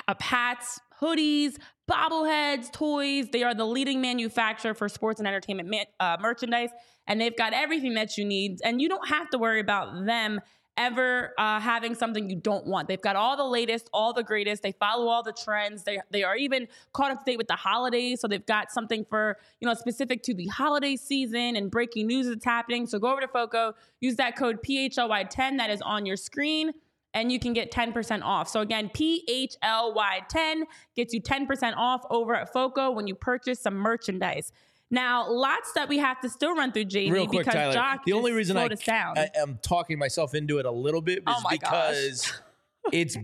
[0.07, 1.57] uh, hats, hoodies,
[1.91, 3.29] bobbleheads, toys.
[3.33, 6.71] They are the leading manufacturer for sports and entertainment uh, merchandise,
[7.07, 8.61] and they've got everything that you need.
[8.63, 10.41] And you don't have to worry about them
[10.79, 12.89] ever uh, having something you don't want.
[12.89, 14.63] They've got all the latest, all the greatest.
[14.63, 15.85] They follow all the trends.
[15.85, 19.05] They they are even caught up to date with the holidays, so they've got something
[19.05, 22.87] for you know specific to the holiday season and breaking news that's happening.
[22.87, 26.73] So go over to Foco, use that code PHLY10 that is on your screen
[27.15, 28.49] and you can get 10% off.
[28.49, 30.63] So again, PHLY10
[30.95, 34.53] gets you 10% off over at FOCO when you purchase some merchandise.
[34.91, 37.75] Now, lots that we have to still run through, Jamie, Real quick, because Tyler.
[37.75, 39.19] Joc the only reason I, down.
[39.19, 42.33] I am talking myself into it a little bit is Oh because
[42.93, 43.17] it's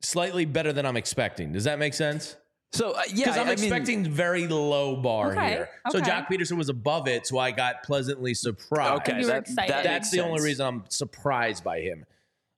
[0.00, 1.52] slightly better than I'm expecting.
[1.52, 2.36] Does that make sense?
[2.72, 5.68] so uh, yeah, Because I'm I mean- expecting very low bar Okay, here.
[5.90, 6.08] So okay.
[6.10, 9.02] Joc Pederson was above it, so I got pleasantly surprised.
[9.02, 9.72] Okay, You were that- excited.
[9.74, 12.04] that That's makes the only reason I'm surprised by him.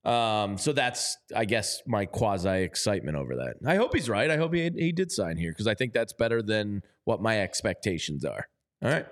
[0.05, 3.57] Um, so that's, I guess, my quasi excitement over that.
[3.67, 4.31] I hope he's right.
[4.31, 7.41] I hope he he did sign here because I think that's better than what my
[7.41, 8.43] expectations are.
[8.83, 9.07] All right,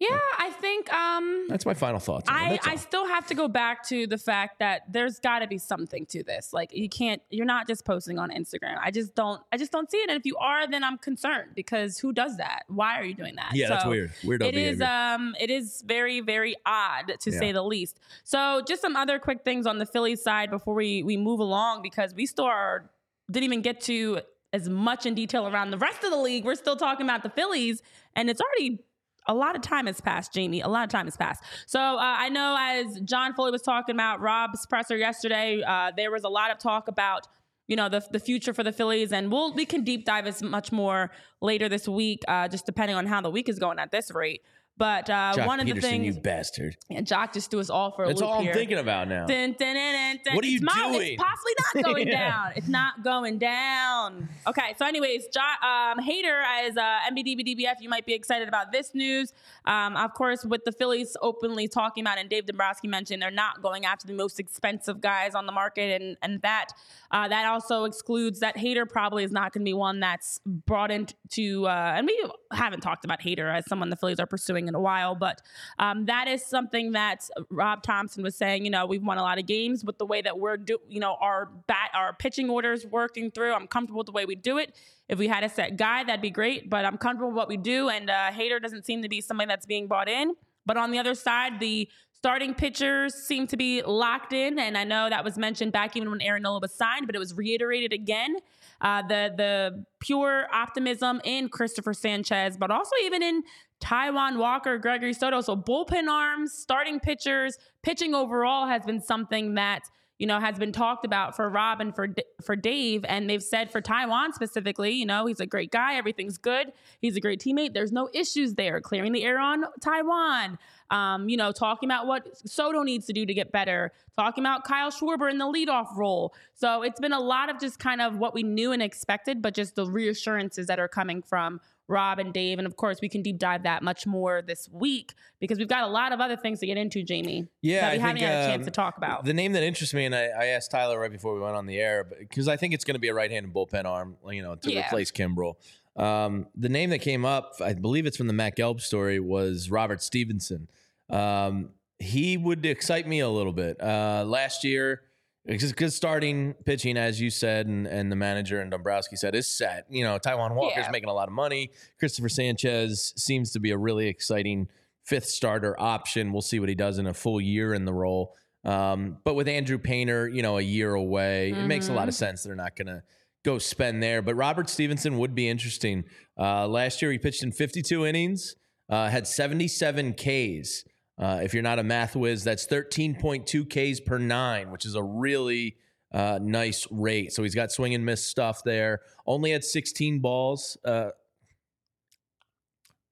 [0.00, 2.26] Yeah, I think um that's my final thoughts.
[2.28, 5.58] I, I still have to go back to the fact that there's got to be
[5.58, 6.44] something to this.
[6.58, 8.76] Like you can't, you're not just posting on Instagram.
[8.82, 10.08] I just don't, I just don't see it.
[10.10, 12.60] And if you are, then I'm concerned because who does that?
[12.80, 13.50] Why are you doing that?
[13.54, 14.10] yeah, that's So weird.
[14.24, 14.86] Weirdo It is, behavior.
[14.86, 17.38] um, it is very, very odd to Yeah.
[17.38, 17.94] say the least.
[18.24, 21.82] So just some other quick things on the Phillies side before we we move along
[21.82, 22.90] because we still are
[23.30, 24.20] didn't even get to
[24.54, 26.44] as much in detail around the rest of the league.
[26.44, 27.82] We're still talking about the Phillies,
[28.14, 28.78] and it's already
[29.26, 30.60] a lot of time has passed, Jamie.
[30.60, 31.42] A lot of time has passed.
[31.66, 36.10] So uh, I know as John Foley was talking about Rob's presser yesterday, uh, there
[36.10, 37.26] was a lot of talk about
[37.66, 40.42] you know the the future for the Phillies, and we'll we can deep dive as
[40.42, 43.90] much more later this week, uh, just depending on how the week is going at
[43.90, 44.42] this rate.
[44.76, 46.76] But uh, Joc one of Pederson, the things, you bastard.
[46.90, 48.54] and Joc just threw us all for a That's loop all I'm here.
[48.54, 49.24] thinking about now.
[49.24, 50.34] Dun, dun, dun.
[50.34, 51.12] What are you it's doing?
[51.12, 52.30] It's possibly not going Yeah.
[52.30, 52.52] down.
[52.56, 54.28] It's not going down.
[54.48, 58.94] Okay, so anyways, jo- um, Hader as uh, MBDBDBF, you might be excited about this
[58.96, 59.32] news.
[59.64, 63.62] Um, of course, with the Phillies openly talking about, and Dave Dombrowski mentioned, they're not
[63.62, 66.70] going after the most expensive guys on the market, and and that
[67.12, 70.90] uh, that also excludes that Hader probably is not going to be one that's brought
[70.90, 71.68] into.
[71.68, 74.80] Uh, and we haven't talked about Hader as someone the Phillies are pursuing in a
[74.80, 75.42] while, but
[75.78, 78.64] um, that is something that Rob Thomson was saying.
[78.64, 80.78] You know, we've won a lot of games with the way that we're do.
[80.88, 83.52] You know, our bat, our pitching orders working through.
[83.52, 84.74] I'm comfortable with the way we do it.
[85.08, 86.70] If we had a set guy, that'd be great.
[86.70, 87.88] But I'm comfortable with what we do.
[87.88, 90.34] And uh, Hader doesn't seem to be somebody that's being brought in.
[90.66, 91.88] But on the other side, the
[92.24, 96.10] starting pitchers seem to be locked in, and I know that was mentioned back even
[96.10, 98.36] when Aaron Nola was signed, but it was reiterated again.
[98.80, 103.42] Uh, the the pure optimism in Christopher Sanchez, but also even in
[103.82, 105.42] Taijuan Walker, Gregory Soto.
[105.42, 109.82] So bullpen arms, starting pitchers, pitching overall has been something that
[110.18, 112.08] you know has been talked about for Rob and for
[112.42, 116.38] for Dave, and they've said for Taijuan specifically, you know, he's a great guy, everything's
[116.38, 116.72] good,
[117.02, 117.74] he's a great teammate.
[117.74, 118.80] There's no issues there.
[118.80, 120.56] Clearing the air on Taijuan,
[120.90, 124.64] um, you know, talking about what Soto needs to do to get better, talking about
[124.64, 126.34] Kyle Schwarber in the leadoff role.
[126.54, 129.54] So it's been a lot of just kind of what we knew and expected, but
[129.54, 132.58] just the reassurances that are coming from Rob and Dave.
[132.58, 135.84] And of course, we can deep dive that much more this week because we've got
[135.84, 137.46] a lot of other things to get into, Jamie.
[137.60, 139.24] Yeah, that we I haven't think, had a chance um, to talk about.
[139.24, 141.66] The name that interests me, and I, I asked Tyler right before we went on
[141.66, 144.54] the air, because I think it's going to be a right-handed bullpen arm, you know,
[144.54, 144.86] to Yeah.
[144.86, 145.56] replace Kimbrel.
[145.96, 149.70] Um, the name that came up, I believe it's from the Matt Gelb story, was
[149.70, 150.68] Robert Stephenson.
[151.10, 153.80] Um, he would excite me a little bit.
[153.80, 155.02] Uh, last year,
[155.46, 159.84] because starting pitching, as you said, and, and the manager and Dombrowski said, is set.
[159.90, 160.90] You know, Taijuan Walker's Yeah.
[160.90, 161.70] making a lot of money.
[161.98, 164.68] Christopher Sanchez seems to be a really exciting
[165.04, 166.32] fifth starter option.
[166.32, 168.34] We'll see what he does in a full year in the role.
[168.64, 172.14] Um, but with Andrew Painter, you know, a year away, it makes a lot of
[172.14, 172.42] sense.
[172.42, 173.02] They're not going to
[173.44, 174.22] go spend there.
[174.22, 176.04] But Robert Stephenson would be interesting.
[176.38, 178.56] Uh, last year, he pitched in 52 innings,
[178.88, 180.84] uh, had 77 Ks.
[181.16, 185.02] Uh, if you're not a math whiz, that's 13.2 Ks per nine, which is a
[185.02, 185.76] really
[186.12, 187.32] uh, nice rate.
[187.32, 189.00] So he's got swing and miss stuff there.
[189.26, 191.10] Only had 16 balls, uh,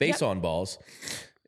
[0.00, 0.78] base on balls.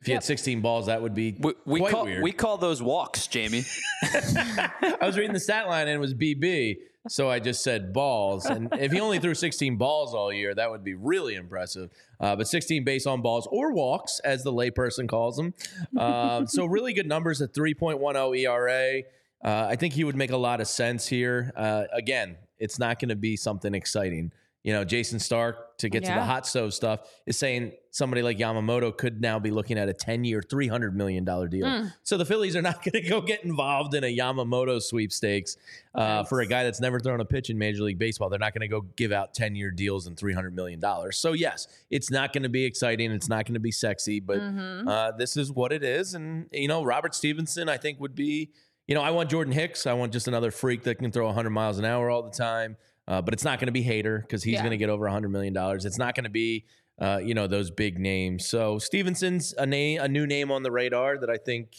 [0.05, 0.21] If you Yep.
[0.21, 2.21] had 16 balls, that would be We, we quite call weird.
[2.21, 3.63] we call those walks, Jamie.
[4.03, 6.77] I was reading the stat line and it was BB.
[7.07, 8.45] So I just said balls.
[8.45, 11.89] And if he only threw 16 balls all year, that would be really impressive.
[12.19, 15.55] Uh, but 16 base on balls or walks, as the layperson calls them.
[15.97, 19.01] Um, so really good numbers at 3.10 ERA.
[19.43, 21.51] Uh, I think he would make a lot of sense here.
[21.55, 24.31] Uh, again, it's not going to be something exciting.
[24.65, 28.39] You know, Jayson Stark, to get to the hot stove stuff, is saying somebody like
[28.39, 31.39] Yamamoto could now be looking at a 10 year, $300 million deal.
[31.67, 31.93] Mm.
[32.01, 35.57] So the Phillies are not going to go get involved in a Yamamoto sweepstakes
[35.93, 38.27] uh, for a guy that's never thrown a pitch in Major League Baseball.
[38.27, 40.81] They're not going to go give out 10 year deals and $300 million.
[41.11, 43.11] So, yes, it's not going to be exciting.
[43.11, 44.87] It's not going to be sexy, but Mm-hmm.
[44.87, 46.15] uh, this is what it is.
[46.15, 48.49] And, you know, Robert Stephenson, I think, would be,
[48.87, 49.85] you know, I want Jordan Hicks.
[49.85, 52.77] I want just another freak that can throw 100 miles an hour all the time.
[53.07, 54.61] Uh, but it's not going to be Hader because he's Yeah.
[54.61, 55.55] going to get over $100 million.
[55.57, 56.65] It's not going to be,
[56.99, 58.47] uh, you know, those big names.
[58.47, 61.75] So Stephenson's a name, a new name on the radar that I think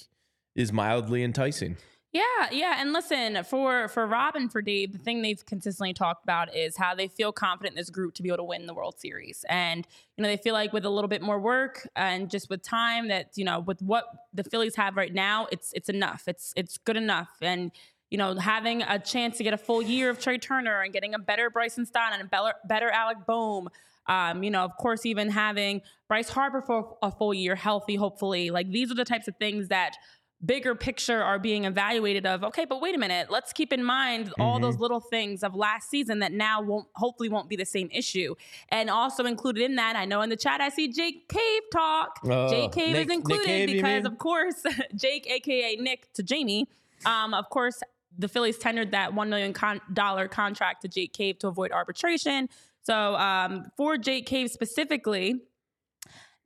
[0.54, 1.76] is mildly enticing.
[2.12, 6.22] Yeah, yeah, and listen for for Rob and for Dave, the thing they've consistently talked
[6.24, 8.72] about is how they feel confident in this group to be able to win the
[8.72, 12.30] World Series, and you know they feel like with a little bit more work and
[12.30, 15.90] just with time that you know with what the Phillies have right now, it's it's
[15.90, 16.22] enough.
[16.26, 17.70] It's it's good enough, and
[18.10, 21.14] you know having a chance to get a full year of Trea Turner and getting
[21.14, 23.68] a better Bryson Stott and a better, better Alec Bohm.
[24.08, 28.50] Um, you know, of course, even having Bryce Harper for a full year, healthy, hopefully.
[28.50, 29.96] Like these are the types of things that
[30.44, 34.30] bigger picture are being evaluated of okay but wait a minute let's keep in mind
[34.38, 34.64] all Mm-hmm.
[34.64, 38.34] those little things of last season that now won't hopefully won't be the same issue
[38.68, 42.18] and also included in that i know in the chat i see jake cave talk
[42.24, 44.62] Oh, jake cave Nick- is included Cave, because of course
[44.94, 46.68] jake aka nick to jamie
[47.06, 47.80] um, of course
[48.18, 52.48] the phillies tendered that $1 million con- dollar contract to jake cave to avoid arbitration
[52.82, 55.40] so um, for jake cave specifically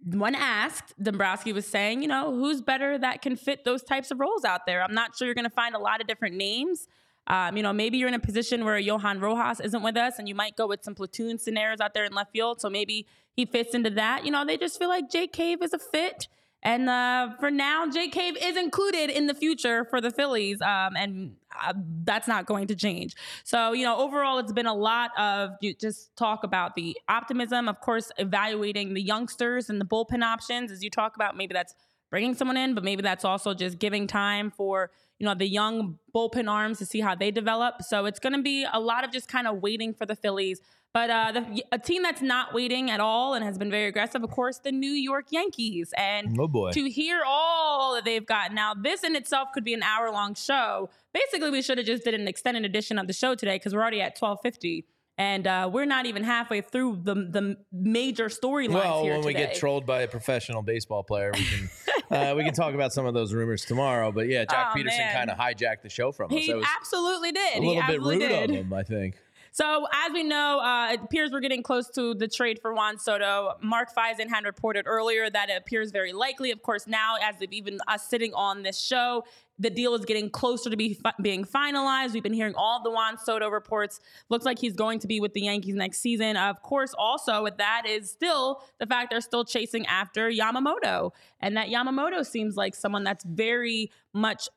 [0.05, 4.19] when asked, Dombrowski was saying, you know, who's better that can fit those types of
[4.19, 4.83] roles out there?
[4.83, 6.87] I'm not sure you're going to find a lot of different names.
[7.27, 10.29] Um, you know, maybe you're in a position where Johan Rojas isn't with us and
[10.29, 12.61] you might go with some platoon scenarios out there in left field.
[12.61, 13.07] So maybe
[13.37, 14.25] he fits into that.
[14.25, 16.29] You know, they just feel like Jake Cave is a fit.
[16.63, 20.95] And uh, for now, Jake Cave is included in the future for the Phillies, um,
[20.95, 21.73] and uh,
[22.05, 23.15] that's not going to change.
[23.45, 27.81] So, you know, overall, it's been a lot of just talk about the optimism, of
[27.81, 31.35] course, evaluating the youngsters and the bullpen options as you talk about.
[31.35, 31.75] Maybe that's
[32.11, 35.99] bringing someone in, but maybe that's also just giving time for you know the young
[36.15, 37.83] bullpen arms to see how they develop.
[37.83, 40.61] So it's going to be a lot of just kind of waiting for the Phillies.
[40.93, 44.25] But uh, the, a team that's not waiting at all and has been very aggressive,
[44.25, 45.95] of course, the New York Yankees.
[45.97, 46.73] And Oh, boy.
[46.73, 50.35] to hear all that they've got now, this in itself could be an hour long
[50.35, 50.91] show.
[51.15, 53.81] Basically, we should have just did an extended edition of the show today because we're
[53.83, 54.85] already at twelve fifty.
[55.19, 59.55] And uh, we're not even halfway through the the major storylines Well, when we get
[59.55, 61.71] trolled by a professional baseball player, we can
[62.11, 64.11] uh, we can talk about some of those rumors tomorrow.
[64.13, 66.39] But yeah, Joc Oh, Pederson kind of hijacked the show from us.
[66.39, 67.59] he absolutely did.
[67.59, 68.51] a He little bit rude did.
[68.51, 69.17] of him, I think.
[69.53, 72.99] So, as we know, uh, it appears we're getting close to the trade for Juan
[72.99, 73.55] Soto.
[73.61, 76.53] Mark Feinsand had reported earlier that it appears very likely.
[76.53, 79.25] Of course, now, as of even us sitting on this show,
[79.59, 82.13] the deal is getting closer to be fi- being finalized.
[82.13, 84.01] We've been hearing all the Juan Soto reports.
[84.29, 86.37] Looks like he's going to be with the Yankees next season.
[86.37, 91.57] Of course, also with that is still the fact they're still chasing after Yamamoto, and
[91.57, 94.49] that Yamamoto seems like someone that's very much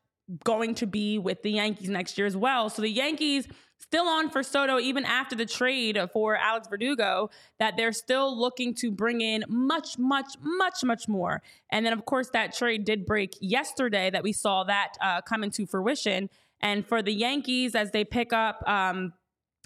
[0.43, 2.69] going to be with the Yankees next year as well.
[2.69, 3.47] So the Yankees
[3.83, 7.29] still on for Soto even after the trade for Alex Verdugo
[7.59, 11.41] that they're still looking to bring in much much much much more.
[11.69, 15.43] And then of course that trade did break yesterday that we saw that uh, come
[15.43, 16.29] into fruition.
[16.61, 19.13] And for the Yankees as they pick up um,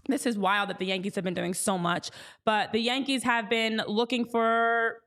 [0.07, 2.11] this is wild that the Yankees have been doing so much,
[2.45, 5.01] but the Yankees have been looking for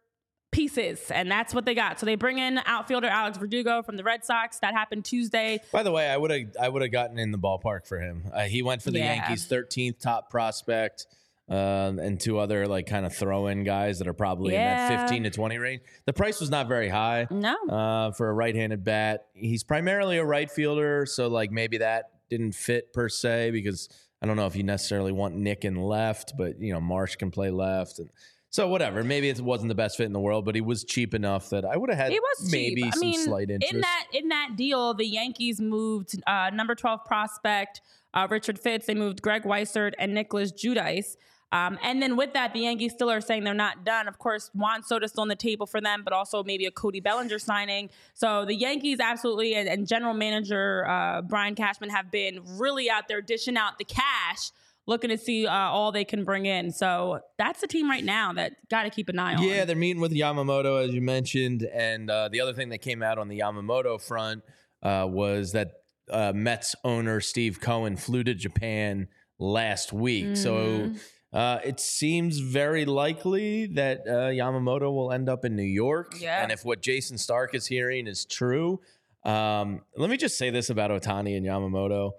[0.51, 2.01] pieces, and that's what they got.
[2.01, 4.59] So they bring in outfielder Alex Verdugo from the Red Sox.
[4.61, 5.61] That happened Tuesday.
[5.73, 8.25] By the way, I would have I would have gotten in the ballpark for him.
[8.33, 9.15] Uh, he went for the Yeah.
[9.15, 11.07] Yankees' 13th top prospect.
[11.49, 15.25] Um, and two other like kind of throw-in guys that are probably in that 15
[15.25, 15.83] to 20 range.
[16.07, 17.27] The price was not very high.
[17.29, 17.57] No.
[17.69, 19.27] uh, for a right-handed bat.
[19.35, 23.89] He's primarily a right fielder, so like maybe that didn't fit per se because
[24.23, 27.33] I don't know if you necessarily want Nick in left, but you know Marsh can
[27.33, 28.11] play left, and
[28.51, 29.03] so whatever.
[29.03, 31.65] Maybe it wasn't the best fit in the world, but he was cheap enough that
[31.65, 32.95] I would have had It was maybe cheap.
[32.95, 33.73] some I mean, slight interest.
[33.73, 34.93] in that in that deal.
[34.95, 37.81] The Yankees moved uh, number twelve prospect
[38.13, 38.87] uh, Richard Fitts.
[38.87, 41.17] They moved Greg Weissert and Nicholas Judice.
[41.53, 44.07] Um, and then with that, the Yankees still are saying they're not done.
[44.07, 47.01] Of course, Juan Soto's still on the table for them, but also maybe a Cody
[47.01, 47.91] Bellinger signing.
[48.15, 53.09] So the Yankees absolutely and, and general manager uh, Brian Cashman have been really out
[53.09, 54.53] there dishing out the cash,
[54.91, 56.71] looking to see uh, all they can bring in.
[56.73, 59.43] So that's the team right now that got to keep an eye on.
[59.43, 61.63] Yeah, they're meeting with Yamamoto, as you mentioned.
[61.73, 64.43] And uh, the other thing that came out on the Yamamoto front
[64.83, 65.69] uh, was that
[66.11, 70.37] uh, Mets owner Steve Cohen flew to Japan last week.
[70.37, 70.97] So Mm-hmm.
[71.39, 76.17] uh, it seems very likely that uh, Yamamoto will end up in New York.
[76.19, 76.43] Yeah.
[76.43, 78.81] And if what Jayson Stark is hearing is true,
[79.25, 82.13] um, let me just say this about Ohtani and Yamamoto.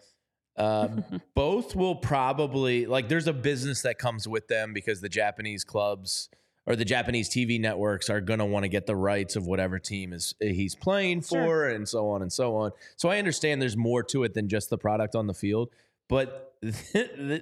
[0.61, 0.87] Uh,
[1.35, 6.29] both will probably like there's a business that comes with them because the Japanese clubs
[6.67, 9.79] or the Japanese TV networks are going to want to get the rights of whatever
[9.79, 11.67] team is he's playing for Sure.
[11.69, 12.71] and so on and so on.
[12.95, 15.69] So I understand there's more to it than just the product on the field,
[16.07, 16.53] but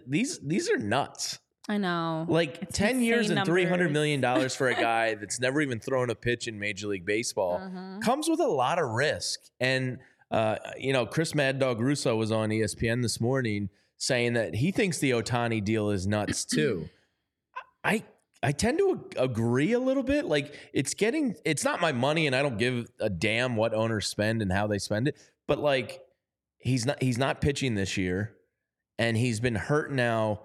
[0.07, 1.39] these these are nuts.
[1.67, 2.25] I know.
[2.27, 3.93] Like It's 10 years and 300 numbers.
[3.93, 7.59] million dollars for a guy that's never even thrown a pitch in Major League Baseball
[7.59, 8.01] Mhm.
[8.01, 9.39] comes with a lot of risk.
[9.59, 9.99] And
[10.31, 14.71] uh, you know, Chris Mad Dog Russo was on ESPN this morning saying that he
[14.71, 16.89] thinks the Ohtani deal is nuts too.
[17.83, 18.03] I
[18.41, 20.25] I tend to agree a little bit.
[20.25, 24.07] Like it's getting it's not my money and I don't give a damn what owners
[24.07, 25.17] spend and how they spend it.
[25.47, 26.01] But like
[26.57, 28.33] he's not he's not pitching this year
[28.97, 30.41] and he's been hurt now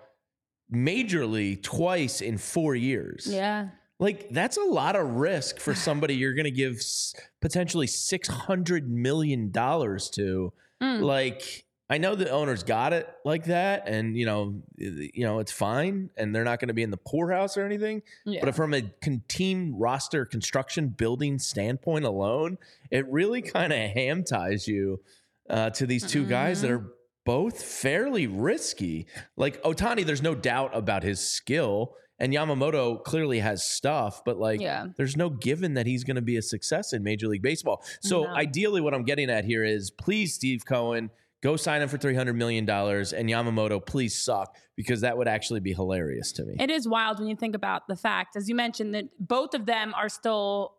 [0.72, 3.26] majorly twice in 4 years.
[3.30, 3.68] Yeah.
[4.04, 8.90] Like that's a lot of risk for somebody you're going to give s- potentially 600
[8.90, 10.52] million dollars to.
[10.82, 11.00] Mm.
[11.02, 15.52] Like I know the owners got it like that, and you know, you know, it's
[15.52, 18.02] fine, and they're not going to be in the poorhouse or anything.
[18.24, 18.40] Yeah.
[18.44, 22.56] But from a con- team roster construction building standpoint alone,
[22.90, 25.02] it really kind of ham ties you
[25.50, 26.86] uh, to these 2 guys that Mm-hmm.
[26.86, 26.92] are
[27.26, 29.06] both fairly risky.
[29.36, 34.60] Like Ohtani, there's no doubt about his skill, and Yamamoto clearly has stuff, but like,
[34.60, 34.86] Yeah.
[34.96, 37.82] there's no given that he's going to be a success in Major League Baseball.
[38.00, 38.28] So No.
[38.34, 41.10] ideally, what I'm getting at here is, please, Steve Cohen.
[41.42, 45.28] Go sign him for three hundred million dollars, and Yamamoto, please suck because that would
[45.28, 46.56] actually be hilarious to me.
[46.58, 49.66] It is wild when you think about the fact, as you mentioned, that both of
[49.66, 50.72] them are still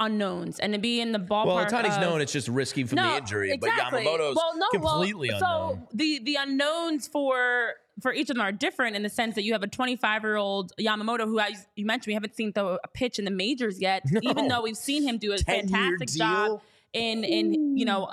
[0.00, 1.46] unknowns, and to be in the ballpark.
[1.46, 4.04] well, Ohtani's known it's just risky from the injury, exactly.
[4.04, 5.86] but Yamamoto's well, no, completely well, unknown.
[5.90, 7.72] So the the unknowns for
[8.02, 10.36] for each of them are different in the sense that you have a 25 year
[10.36, 13.80] old Yamamoto who, as you mentioned, we haven't seen throw a pitch in the majors
[13.80, 16.60] yet, even though we've seen him do a fantastic job
[16.92, 18.12] in in you know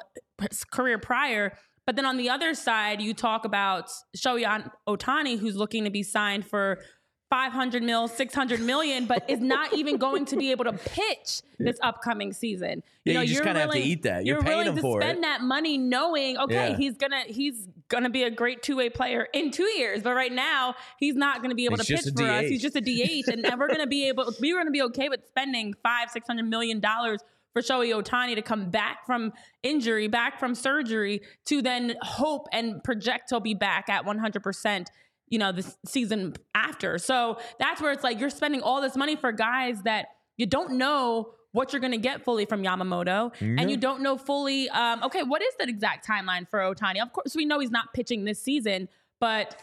[0.71, 1.57] career prior.
[1.85, 6.03] But then on the other side, you talk about Shohei Ohtani, who's looking to be
[6.03, 6.81] signed for
[7.29, 11.77] 500 mil, 600 million, but is not even going to be able to pitch this
[11.81, 12.81] upcoming season.
[13.05, 14.25] Yeah, you just you're kinda have to eat that.
[14.25, 15.21] You're paying willing to spend it.
[15.21, 16.77] that money knowing, okay, Yeah.
[16.77, 20.31] he's gonna he's gonna be a great two way player in two years, but right
[20.31, 22.45] now he's not gonna be able He's to pitch for us.
[22.45, 25.21] He's just a DH, and, and we're gonna be able we're gonna be okay with
[25.27, 27.21] spending five, six hundred million dollars
[27.53, 32.83] for Shohei Ohtani to come back from injury, back from surgery, to then hope and
[32.83, 34.85] project he'll be back at 100%,
[35.29, 36.97] you know, the season after.
[36.97, 40.07] So that's where it's like you're spending all this money for guys that
[40.37, 44.17] you don't know what you're going to get fully from Yamamoto, and you don't know
[44.17, 47.01] fully, um, okay, what is the exact timeline for Ohtani?
[47.01, 48.87] Of course, we know he's not pitching this season,
[49.19, 49.55] but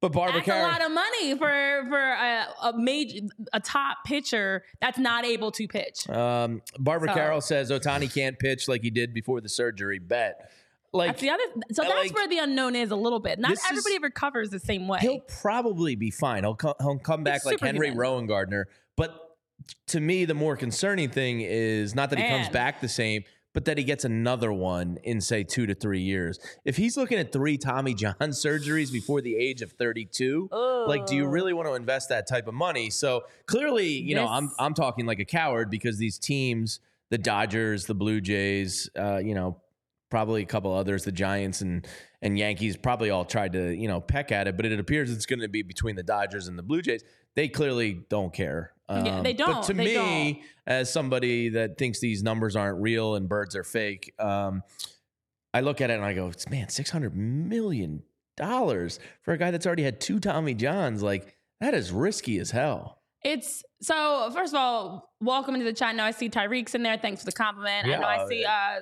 [0.00, 4.62] But Barbara that's a lot of money for for a, a major a top pitcher
[4.80, 6.08] that's not able to pitch.
[6.08, 9.98] um, Barbara So- Carroll says Ohtani can't pitch like he did before the surgery.
[9.98, 10.50] Bet.
[10.94, 11.42] Like That's the other.
[11.72, 13.38] So that's like- where the unknown is a little bit.
[13.40, 15.00] Not This is- everybody recovers the same way.
[15.00, 16.44] he'll probably be fine.
[16.44, 17.90] He'll come, he'll come back like Henry.
[17.90, 18.68] Rowan Gardner.
[18.96, 19.36] But
[19.88, 23.24] to me, the more concerning thing is not that he comes back the same,
[23.54, 26.38] but that he gets another one in say two to three years.
[26.64, 30.48] If he's looking at three Tommy John surgeries before the age of 32,
[30.86, 32.90] like, do you really want to invest that type of money?
[32.90, 36.78] So clearly, you know, I'm I'm talking like a coward because these teams,
[37.10, 39.60] the Dodgers, the Blue Jays, uh, you know,
[40.14, 41.84] probably a couple others, the Giants and
[42.22, 45.26] and Yankees, probably all tried to you know peck at it, but it appears it's
[45.26, 47.02] going to be between the Dodgers and the Blue Jays.
[47.34, 48.70] They clearly don't care.
[48.88, 49.64] Yeah, they don't.
[49.64, 54.14] to They me, as somebody that thinks these numbers aren't real and birds are fake,
[54.20, 54.62] um,
[55.52, 58.04] I look at it and I go, man, six hundred million
[58.36, 62.52] dollars for a guy that's already had two Tommy Johns, like that is risky as
[62.52, 63.00] hell.
[63.24, 64.30] It's so.
[64.32, 65.96] First of all, welcome into the chat.
[65.96, 66.98] Now I see Tyreek's in there.
[66.98, 67.88] Thanks for the compliment.
[67.88, 68.44] I know I see.
[68.44, 68.80] Uh,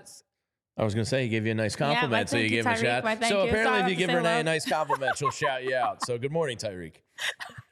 [0.77, 2.67] I was going to say, he gave you a nice compliment, so you you, gave
[2.67, 2.81] him a Tyreek.
[2.81, 3.25] shout.
[3.25, 3.49] So you.
[3.51, 6.05] apparently, Sorry, if you give Renee a nice compliment, she'll shout you out.
[6.07, 6.95] So good morning, Tyreek.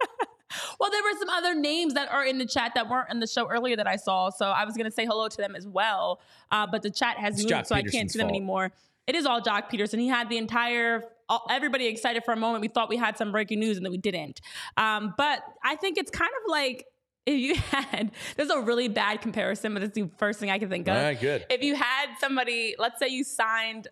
[0.79, 3.27] well, there were some other names that are in the chat that weren't in the
[3.27, 4.29] show earlier that I saw.
[4.29, 6.21] So I was going to say hello to them as well.
[6.51, 8.37] Uh, but the chat has It's moved, Joc so I can't Pederson's see them fault.
[8.37, 8.73] anymore.
[9.07, 9.99] It is all Joc Pederson.
[9.99, 12.61] He had the entire all, everybody excited for a moment.
[12.61, 14.41] We thought we had some breaking news, and then we didn't.
[14.77, 16.87] Um, but I think it's kind of like
[17.27, 20.59] if you had this is a really bad comparison, but it's the first thing I
[20.59, 20.97] can think of.
[20.97, 21.47] All right, good.
[21.51, 23.89] If you had somebody, let's say you signed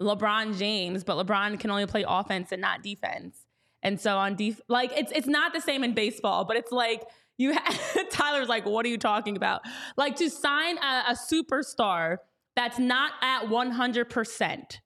[0.00, 3.38] LeBron James, but LeBron can only play offense and not defense.
[3.82, 7.02] And so on def like it's it's not the same in baseball, but it's like
[7.38, 9.62] you have Tyler's like, what are you talking about?
[9.96, 12.18] Like to sign a, a superstar
[12.54, 14.78] that's not at 100%.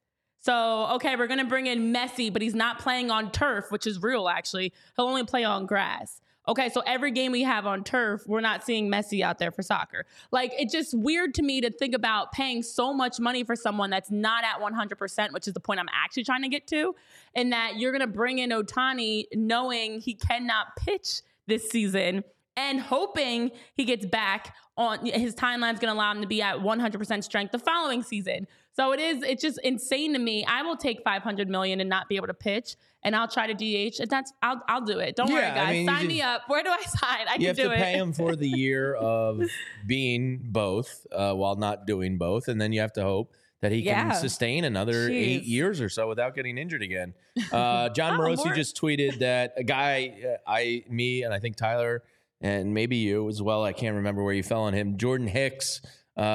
[0.43, 3.87] So, okay, we're going to bring in Messi, but he's not playing on turf, which
[3.87, 4.73] is real actually.
[4.97, 6.21] He'll only play on grass.
[6.49, 9.63] Okay, so every game we have on turf, we're not seeing Messi out there for
[9.63, 10.07] soccer.
[10.31, 13.91] Like, it's just weird to me to think about paying so much money for someone
[13.91, 16.95] that's not at 100%, which is the point I'm actually trying to get to,
[17.35, 22.25] and that you're going to bring in Ohtani knowing he cannot pitch this season
[22.57, 26.57] and hoping he gets back on his timeline's going to allow him to be at
[26.57, 28.47] 100% strength the following season.
[28.73, 30.45] So it is it's just insane to me.
[30.47, 33.55] I will take 500 million and not be able to pitch and I'll try to
[33.55, 34.01] DH.
[34.01, 35.17] And that's I'll I'll do it.
[35.17, 35.71] Don't worry Yeah, I guys.
[35.73, 36.43] mean, you sign me up.
[36.49, 37.27] Where do I sign?
[37.29, 37.37] I.
[37.39, 37.77] You have to it.
[37.79, 39.43] pay him for the year of
[39.87, 43.83] being both uh, while not doing both, and then you have to hope that he
[43.83, 47.15] can sustain another eight years or so without getting injured again.
[47.53, 51.57] Uh, Jon Oh, Morosi just tweeted that a guy, uh, I, me, and I think
[51.57, 52.03] Tyler,
[52.41, 53.65] and maybe you as well.
[53.65, 54.99] I can't remember where you fell on him.
[54.99, 55.81] Jordan Hicks.
[56.17, 56.27] Um,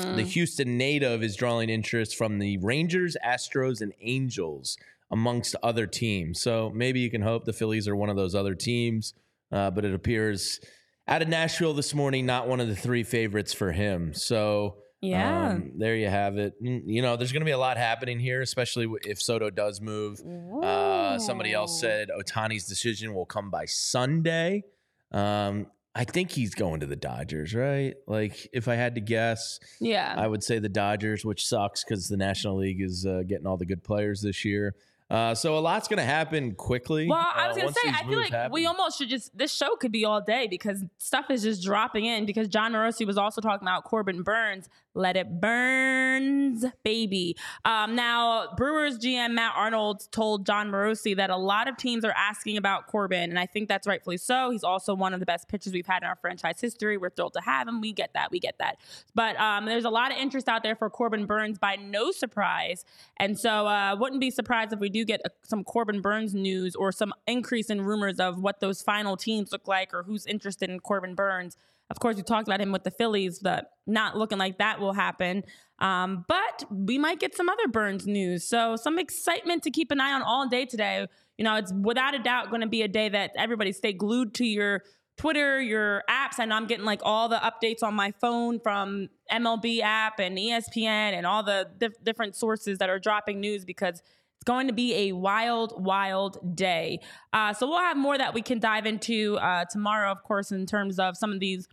[0.00, 0.16] Hmm.
[0.16, 4.76] The Houston native is drawing interest from the Rangers, Astros, and Angels,
[5.14, 6.42] amongst other teams.
[6.42, 9.14] So maybe you can hope the Phillies are one of those other teams.
[9.52, 10.58] Uh, but it appears
[11.06, 14.12] out of Nashville this morning, not one of the three favorites for him.
[14.12, 15.50] So Yeah.
[15.50, 16.54] Um, there you have it.
[16.62, 19.80] Mm, You know, there's going to be a lot happening here, especially if Soto does
[19.80, 20.18] move.
[20.62, 24.64] Uh, somebody else said Ohtani's decision will come by Sunday.
[25.12, 27.94] Um, I think he's going to the Dodgers, right?
[28.08, 30.12] Like, if I had to guess, Yeah.
[30.16, 33.56] I would say the Dodgers, which sucks because the National League is uh, getting all
[33.58, 34.74] the good players this year.
[35.10, 37.08] Uh, so a lot's going to happen quickly.
[37.08, 39.76] Well, I uh, was gonna say, I feel like we almost should just this show
[39.76, 42.24] could be all day because stuff is just dropping in.
[42.24, 44.68] Because Jon Morosi was also talking about Corbin Burnes.
[44.96, 47.36] Let it burns, baby.
[47.64, 52.14] Um, now, Brewers GM Matt Arnold told Jon Morosi that a lot of teams are
[52.16, 54.50] asking about Corbin, and I think that's rightfully so.
[54.50, 56.96] He's also one of the best pitchers we've had in our franchise history.
[56.96, 57.80] We're thrilled to have him.
[57.80, 58.30] We get that.
[58.30, 58.76] We get that.
[59.16, 62.84] But um, there's a lot of interest out there for Corbin Burnes by no surprise.
[63.16, 66.76] And so, uh, wouldn't be surprised if we do get uh some Corbin Burnes news
[66.76, 70.70] or some increase in rumors of what those final teams look like or who's interested
[70.70, 71.56] in Corbin Burnes.
[71.90, 74.94] Of course, we talked about him with the Phillies, but not looking like that will
[74.94, 75.44] happen.
[75.80, 78.48] Um, but we might get some other Burnes news.
[78.48, 81.06] So, some excitement to keep an eye on all day today.
[81.36, 84.34] You know, it's without a doubt going to be a day that everybody stay glued
[84.34, 84.82] to your
[85.16, 86.38] Twitter, your apps.
[86.38, 90.36] I know I'm getting like all the updates on my phone from MLB app and
[90.36, 94.02] ESPN and all the dif- different sources that are dropping news because
[94.44, 97.00] it's going to be a wild, wild day.
[97.32, 100.66] Uh, so we'll have more that we can dive into uh, tomorrow, of course, in
[100.66, 101.66] terms of some of these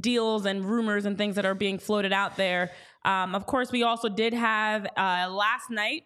[0.00, 2.72] deals and rumors and things that are being floated out there.
[3.04, 6.02] Um, of course, we also did have uh, last night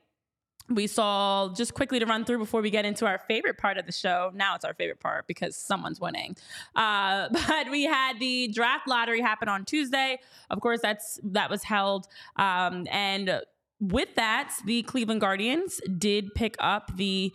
[0.68, 3.86] we saw just quickly to run through before we get into our favorite part of
[3.86, 4.30] the show.
[4.34, 6.36] Now it's our favorite part because someone's winning.
[6.74, 10.18] Uh, but we had the draft lottery happen on Tuesday.
[10.50, 13.40] Of course, that's that was held, um, and
[13.80, 17.34] with that, the Cleveland Guardians did pick up the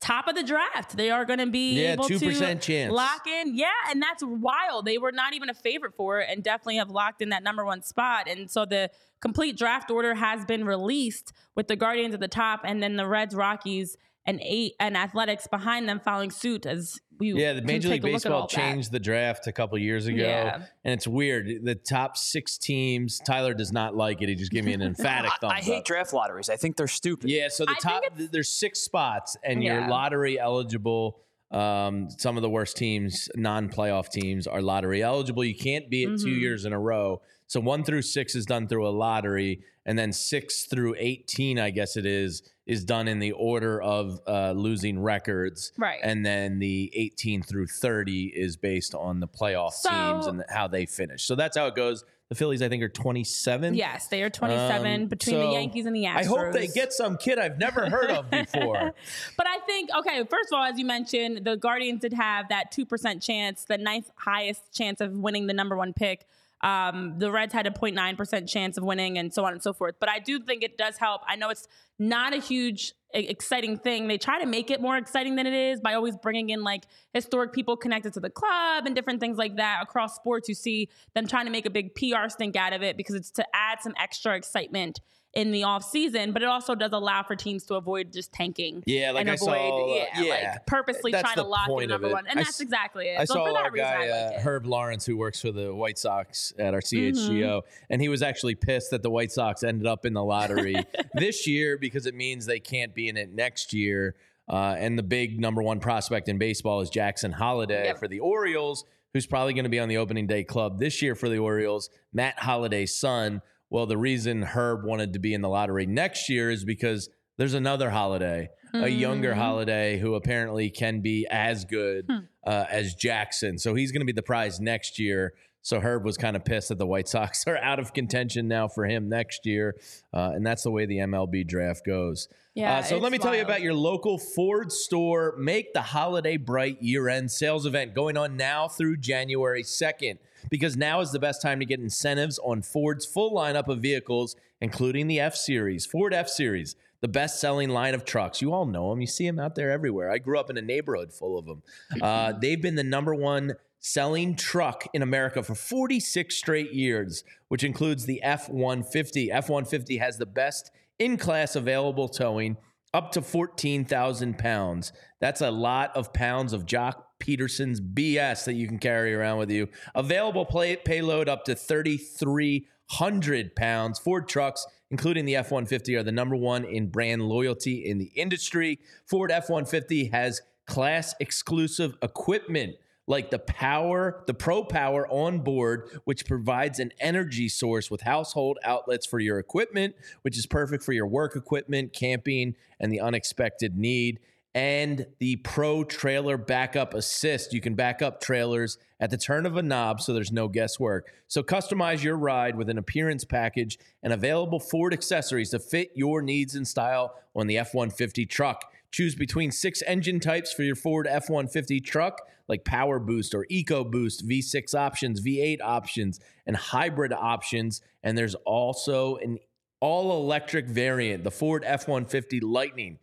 [0.00, 0.96] top of the draft.
[0.96, 2.92] They are going to be Yeah, able 2% to chance.
[2.92, 3.54] lock in.
[3.56, 4.84] Yeah, and that's wild.
[4.84, 7.64] They were not even a favorite for it, and definitely have locked in that number
[7.64, 8.28] one spot.
[8.28, 8.90] And so the
[9.20, 13.06] complete draft order has been released with the Guardians at the top, and then the
[13.06, 16.64] Reds, Rockies, and eight and Athletics behind them following suit.
[16.66, 18.72] As we Yeah, the Major League take a look at all Baseball that.
[18.72, 20.62] changed the draft a couple years ago, Yeah.
[20.84, 21.64] and it's weird.
[21.64, 24.28] The top six teams, Tyler does not like it.
[24.28, 25.84] He just gave me an emphatic I, thumbs I hate up.
[25.84, 26.48] draft lotteries.
[26.48, 27.30] I think they're stupid.
[27.30, 31.18] Yeah, so the I top there's six spots, and you're lottery eligible.
[31.50, 35.44] Um, some of the worst teams, non-playoff teams, are lottery eligible.
[35.44, 36.40] You can't be it two Mhm.
[36.40, 37.20] years in a row.
[37.46, 41.68] So one through six is done through a lottery, and then six through eighteen, I
[41.70, 45.72] guess it is, is done in the order of uh, losing records.
[45.76, 45.98] Right.
[46.02, 50.86] And then the 18 through 30 is based on the playoff teams and how they
[50.86, 51.24] finish.
[51.24, 52.04] So that's how it goes.
[52.28, 53.74] The Phillies, I think, are 27.
[53.74, 56.16] Yes, they are 27 Um, between the Yankees and the Astros.
[56.16, 58.94] I hope they get some kid I've never heard of before.
[59.36, 62.72] but I think, okay, first of all, as you mentioned, the Guardians did have that
[62.72, 66.26] 2% chance, the ninth highest chance of winning the number one pick.
[66.62, 69.96] Um, the Reds had a 0.9% chance of winning and so on and so forth.
[69.98, 71.22] But I do think it does help.
[71.26, 71.66] I know it's
[71.98, 74.08] not a huge exciting thing.
[74.08, 76.84] They try to make it more exciting than it is by always bringing in like
[77.12, 80.48] historic people connected to the club and different things like that across sports.
[80.48, 83.30] You see them trying to make a big PR stink out of it because it's
[83.32, 85.00] to add some extra excitement
[85.34, 88.82] in the off season, but it also does allow for teams to avoid just tanking.
[88.86, 90.30] Yeah, like and I avoid, saw, uh, yeah, yeah.
[90.52, 93.18] like purposely That's trying to lock in number one, and I that's s- exactly it.
[93.18, 93.98] I so saw for our that reason, guy
[94.30, 94.40] like uh.
[94.42, 97.84] Herb Lawrence, who works for the White Sox at our CHGO, Mm-hmm.
[97.90, 100.76] and he was actually pissed that the White Sox ended up in the lottery
[101.14, 104.14] this year because it means they can't be in it next year.
[104.48, 107.98] Uh, and the big number one prospect in baseball is Jackson Holliday Yep.
[107.98, 111.14] for the Orioles, who's probably going to be on the opening day club this year
[111.14, 111.88] for the Orioles.
[112.12, 113.40] Matt Holliday's son.
[113.72, 117.08] Well, the reason Herb wanted to be in the lottery next year is because
[117.38, 119.36] there's another Holliday, a younger Mhm.
[119.36, 122.18] Holliday who apparently can be as good Hmm.
[122.46, 123.56] uh, as Jackson.
[123.58, 125.32] So he's going to be the prize next year.
[125.62, 128.68] So Herb was kind of pissed that the White Sox are out of contention now
[128.68, 129.76] for him next year,
[130.12, 132.28] uh, and that's the way the MLB draft goes.
[132.54, 135.34] Yeah, Uh, so let me tell you about your local Ford store.
[135.38, 140.18] Make the holiday bright year-end sales event going on now through January 2nd
[140.50, 144.36] because now is the best time to get incentives on Ford's full lineup of vehicles,
[144.60, 148.42] including the F Series, Ford F Series, the best-selling line of trucks.
[148.42, 149.00] You all know them.
[149.00, 150.10] You see them out there everywhere.
[150.10, 151.62] I grew up in a neighborhood full of them.
[152.00, 157.64] Uh, they've been the number one selling truck in America for 46 straight years, which
[157.64, 159.30] includes the F 150.
[159.30, 162.56] F 150 has the best in class available towing
[162.94, 164.92] up to 14,000 pounds.
[165.20, 169.50] That's a lot of pounds of Joc Pederson's BS that you can carry around with
[169.50, 169.68] you.
[169.94, 173.98] Available payload up to 3,300 pounds.
[173.98, 178.12] Ford trucks, including the F 150, are the number one in brand loyalty in the
[178.14, 178.78] industry.
[179.06, 182.76] Ford F 150 has class exclusive equipment
[183.06, 188.58] like the power, the Pro Power on board, which provides an energy source with household
[188.64, 193.76] outlets for your equipment, which is perfect for your work equipment, camping, and the unexpected
[193.76, 194.20] need.
[194.54, 197.54] And the Pro Trailer Backup Assist.
[197.54, 201.10] You can back up trailers at the turn of a knob so there's no guesswork.
[201.26, 206.20] So customize your ride with an appearance package and available Ford accessories to fit your
[206.20, 208.70] needs and style on the F 150 truck.
[208.92, 213.46] Choose between six engine types for your Ford F 150 truck, like Power Boost or
[213.48, 217.80] Eco Boost, V6 options, V8 options, and hybrid options.
[218.02, 219.38] And there's also an
[219.80, 222.98] all electric variant, the Ford F 150 Lightning.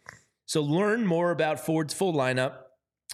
[0.46, 2.54] So learn more about Ford's full lineup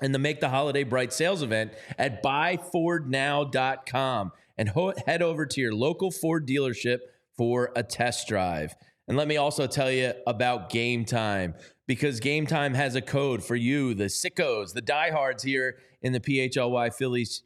[0.01, 5.61] and the Make the Holiday Bright sales event at buyfordnow.com and ho- head over to
[5.61, 6.99] your local Ford dealership
[7.37, 8.75] for a test drive.
[9.07, 11.53] And let me also tell you about Game Time
[11.87, 16.19] because Game Time has a code for you, the sickos, the diehards here in the
[16.19, 17.43] PHLY Phillies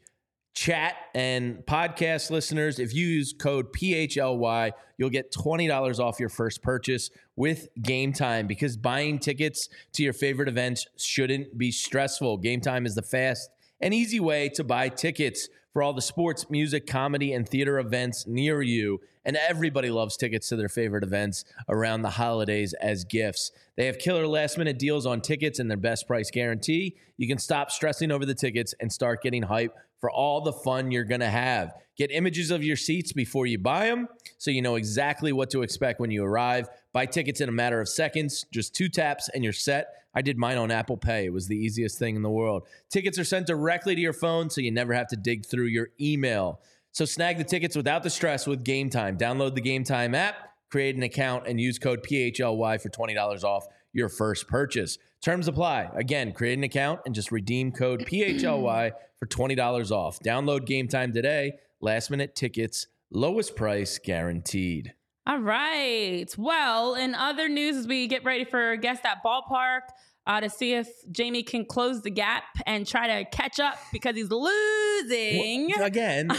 [0.54, 2.78] chat and podcast listeners.
[2.78, 8.46] If you use code PHLY, you'll get $20 off your first purchase with Game Time
[8.46, 12.38] because buying tickets to your favorite events shouldn't be stressful.
[12.38, 16.50] Game Time is the fast and easy way to buy tickets for all the sports,
[16.50, 19.00] music, comedy, and theater events near you.
[19.24, 23.52] And everybody loves tickets to their favorite events around the holidays as gifts.
[23.76, 26.96] They have killer last minute deals on tickets and their best price guarantee.
[27.16, 30.90] You can stop stressing over the tickets and start getting hype for all the fun
[30.90, 31.74] you're going to have.
[31.96, 34.08] Get images of your seats before you buy them
[34.38, 36.68] so you know exactly what to expect when you arrive.
[36.92, 39.88] Buy tickets in a matter of seconds, just two taps, and you're set.
[40.14, 41.26] I did mine on Apple Pay.
[41.26, 42.66] It was the easiest thing in the world.
[42.88, 45.90] Tickets are sent directly to your phone so you never have to dig through your
[46.00, 46.60] email.
[46.92, 49.16] So snag the tickets without the stress with Game Time.
[49.16, 50.34] Download the Game Time app,
[50.70, 54.98] create an account, and use code PHLY for $20 off your first purchase.
[55.22, 55.90] Terms apply.
[55.94, 60.18] Again, create an account and just redeem code PHLY for $20 off.
[60.20, 61.52] Download Game Time today.
[61.80, 64.94] Last minute tickets, lowest price guaranteed.
[65.26, 66.26] All right.
[66.36, 69.82] Well, in other news, as we get ready for guest at ballpark
[70.30, 74.14] uh, to see if Jamie can close the gap and try to catch up because
[74.14, 75.72] he's losing.
[75.76, 76.30] Well, again,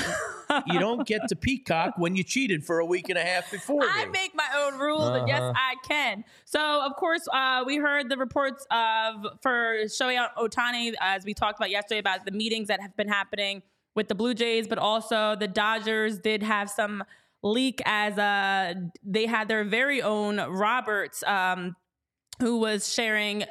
[0.65, 3.83] you don't get to peacock when you cheated for a week and a half before.
[3.83, 4.11] I me.
[4.11, 5.15] make my own rules, uh-huh.
[5.17, 5.53] and yes, Uh-huh.
[5.57, 6.23] I can.
[6.45, 11.59] So, of course, uh, we heard the reports of for Shohei Ohtani, as we talked
[11.59, 13.61] about yesterday, about the meetings that have been happening
[13.93, 17.03] with the Blue Jays, but also the Dodgers did have some
[17.43, 18.73] leak as uh,
[19.03, 21.75] they had their very own Roberts, um,
[22.39, 23.43] who was sharing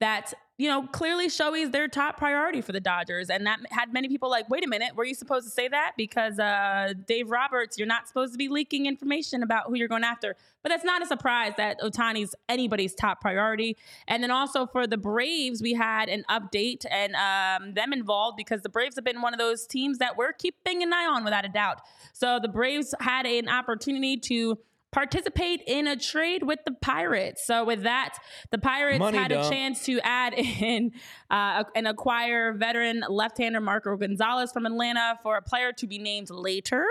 [0.00, 3.92] that you know clearly Shohei is their top priority for the Dodgers, and that had
[3.92, 5.92] many people like, wait a minute, were you supposed to say that?
[5.96, 10.04] Because uh, Dave Roberts, you're not supposed to be leaking information about who you're going
[10.04, 10.36] after.
[10.62, 13.76] But that's not a surprise that Ohtani's anybody's top priority.
[14.08, 18.62] And then also for the Braves, we had an update and um, them involved because
[18.62, 21.46] the Braves have been one of those teams that we're keeping an eye on without
[21.46, 21.80] a doubt.
[22.12, 24.58] So the Braves had an opportunity to
[24.92, 27.46] participate in a trade with the Pirates.
[27.46, 28.18] So with that,
[28.50, 30.92] the Pirates Money had a chance to add in
[31.30, 36.30] uh, and acquire veteran left-hander Marco Gonzalez from Atlanta for a player to be named
[36.30, 36.86] later.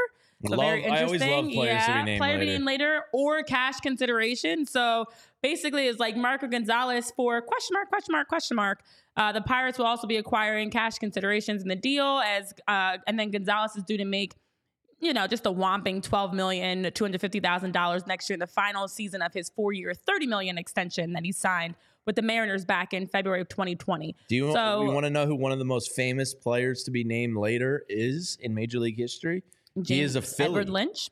[0.47, 1.45] So Love- very I always interesting.
[1.45, 2.57] love players to be yeah, named player to be later.
[2.59, 4.65] named later or cash consideration.
[4.65, 5.05] So
[5.43, 8.81] basically, it's like Marco Gonzalez for question mark, question mark, question mark.
[9.17, 13.19] Uh, the Pirates will also be acquiring cash considerations in the deal, as uh, and
[13.19, 14.35] then Gonzalez is due to make
[14.99, 18.39] you know, just a whomping twelve million, two hundred fifty thousand dollars next year in
[18.39, 21.75] the final season of his four-year, thirty million extension that he signed
[22.05, 24.15] with the Mariners back in February of 2020.
[24.29, 26.91] Do you, So- you want to know who one of the most famous players to
[26.91, 29.43] be named later is in Major League history?
[29.85, 30.49] he is a James Philly.
[30.49, 31.09] Edward Lynch,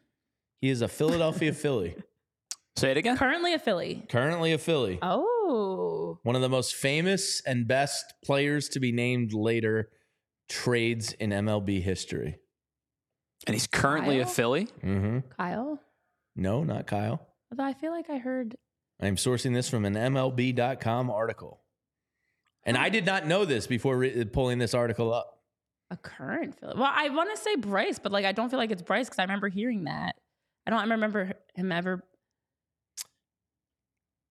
[0.59, 1.95] He is a Philadelphia Philly.
[2.77, 3.15] Say it again.
[3.17, 4.05] currently a Philly.
[4.09, 4.97] Currently a Philly.
[5.01, 9.89] Oh, One of the most famous and best players to be named later
[10.49, 12.37] trades in MLB history.
[13.47, 14.65] And he's currently a Philly.
[14.83, 15.19] Mm-hmm.
[15.37, 15.79] Kyle.
[16.35, 17.25] No, not Kyle.
[17.51, 18.55] Although I feel like I heard
[19.01, 21.61] I'm sourcing this from an MLB.com article.
[22.63, 25.39] And I did not know this before re- pulling this article up.
[25.89, 26.73] a current Philly.
[26.75, 29.19] Well, I want to say Bryce, but like I don't feel like it's Bryce because
[29.19, 30.15] I remember hearing that.
[30.65, 32.03] I don't remember him ever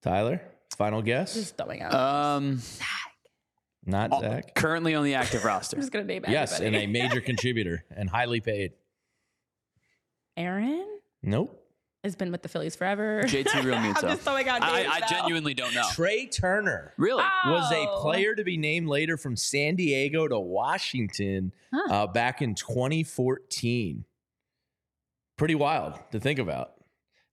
[0.03, 0.41] Tyler,
[0.77, 1.33] final guess?
[1.33, 1.93] just throwing out.
[1.93, 2.61] Um,
[3.85, 4.53] not oh, Zach.
[4.53, 5.77] currently on the active I'm roster.
[5.77, 8.73] just gonna name Yes, and a major contributor and highly paid.
[10.37, 10.87] Aaron
[11.23, 11.61] Nope.
[12.03, 13.23] has been with the Phillies forever.
[13.25, 13.95] JT Realmuto.
[14.03, 15.07] I'm just throwing out I, names I now.
[15.09, 15.83] genuinely don't know.
[15.93, 17.23] Trea Turner Really?
[17.47, 18.01] was a Oh.
[18.01, 21.93] player to be named later from San Diego to Washington Huh.
[21.93, 24.05] uh, back in 2014.
[25.37, 26.73] Pretty wild to think about.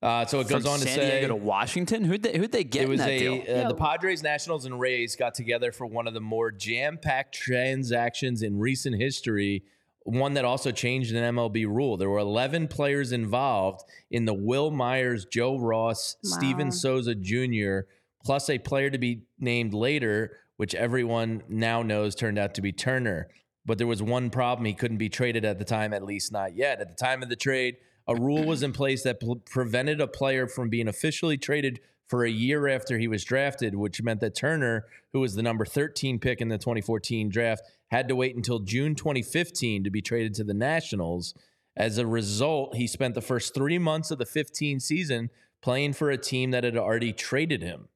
[0.03, 2.05] Uh, so it goes From on to San say Diego to Washington.
[2.05, 3.65] Who'd they, who'd they get it was in that a deal?
[3.65, 8.43] uh, the Padres, Nationals, and Rays got together for one of the more jam-packed transactions
[8.43, 9.65] in recent history.
[10.05, 11.97] One that also changed an MLB rule.
[11.97, 16.73] There were 11 players involved in the Wil Myers, Joe Ross, Steven Wow.
[16.73, 17.81] Souza Jr.,
[18.23, 22.71] plus a player to be named later, which everyone now knows turned out to be
[22.71, 23.29] Turner.
[23.67, 24.67] But there was one problem.
[24.67, 26.81] He couldn't be traded at the time, at least not yet.
[26.81, 27.77] At the time of the trade,
[28.07, 32.25] a rule was in place that p- prevented a player from being officially traded for
[32.25, 36.19] a year after he was drafted, which meant that Turner, who was the number 13
[36.19, 40.45] pick in the 2014 draft, had to wait until June 2015 to be traded to
[40.45, 41.35] the Nationals.
[41.77, 45.31] As a result, he spent the first three months of the 15 season
[45.63, 47.89] playing for a team that had already traded him.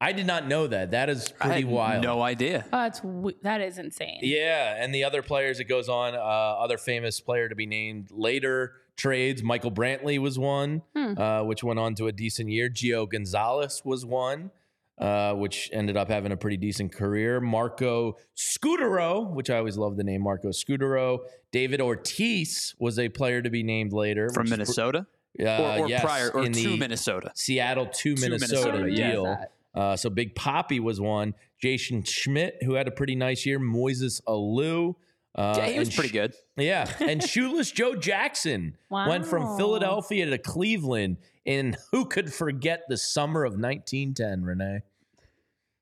[0.00, 0.90] I did not know that.
[0.90, 2.02] That is I pretty had wild.
[2.04, 2.66] No idea.
[2.72, 4.18] Oh, it's w- that is insane.
[4.22, 6.14] Yeah, and the other players it goes on.
[6.14, 9.42] Uh, other famous player to be named later trades.
[9.42, 11.18] Michael Brantley was one, Hmm.
[11.18, 12.68] uh, which went on to a decent year.
[12.70, 14.50] Gio Gonzalez was one,
[14.98, 17.40] uh, which ended up having a pretty decent career.
[17.40, 21.18] Marco Scutaro, which I always love the name Marco Scutaro.
[21.52, 25.06] David Ortiz was a player to be named later From which is- Minnesota?
[25.38, 27.30] Uh, or or yes, prior, or in to Minnesota.
[27.34, 29.10] Seattle to To Minnesota, Minnesota, yeah.
[29.12, 29.36] deal.
[29.74, 31.34] Uh, so Big Poppy was one.
[31.60, 33.58] Jason Schmidt, who had a pretty nice year.
[33.60, 34.94] Moises Alou.
[35.36, 36.34] Uh, Yeah, he was pretty good.
[36.56, 36.90] Yeah.
[37.00, 41.18] And Shoeless Joe Jackson went from Philadelphia to Cleveland.
[41.46, 44.80] And who could forget the summer of 1910, Renee?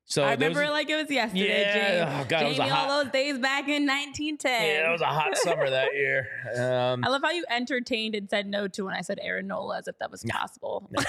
[0.07, 1.73] So I those- remember it like it was yesterday, Yeah.
[2.05, 2.21] Jamie.
[2.21, 4.51] Oh, God, it was a Jamie, hot- all those days back in 1910.
[4.61, 6.27] yeah, it was a hot summer that year.
[6.55, 9.79] Um, I love how you entertained and said no to when I said Aaron Nola
[9.79, 10.89] as if that was possible.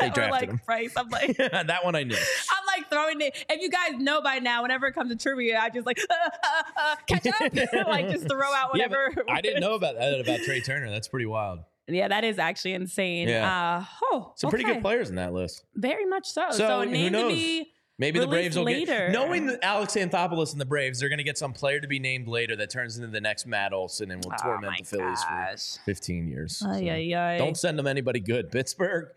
[0.00, 0.60] They drafted like him.
[0.64, 0.92] Price.
[0.96, 2.14] I'm like, that one I knew.
[2.14, 3.34] I'm like throwing it.
[3.50, 6.14] If you guys know by now, whenever it comes to trivia, I just like uh,
[6.14, 9.24] uh, uh, catch up, like just throw out Yeah, whatever.
[9.28, 10.88] I didn't know about that about Trea Turner.
[10.88, 11.58] That's pretty wild.
[11.88, 13.26] Yeah, that is actually insane.
[13.26, 13.78] Yeah.
[13.80, 15.64] Uh, oh, Some pretty good players in that list.
[15.74, 16.44] Very much so.
[16.52, 17.32] So, So, who name to knows?
[17.32, 17.72] be.
[17.98, 19.08] Maybe the Braves will later.
[19.08, 21.88] get knowing that Alex Anthopoulos and the Braves, they're going to get some player to
[21.88, 24.84] be named later that turns into the next Matt Olson and will Oh torment the
[24.84, 25.74] Phillies gosh.
[25.78, 26.62] for 15 years.
[26.64, 27.38] Ay, So ay, ay.
[27.38, 29.08] Don't send them anybody good, Pittsburgh.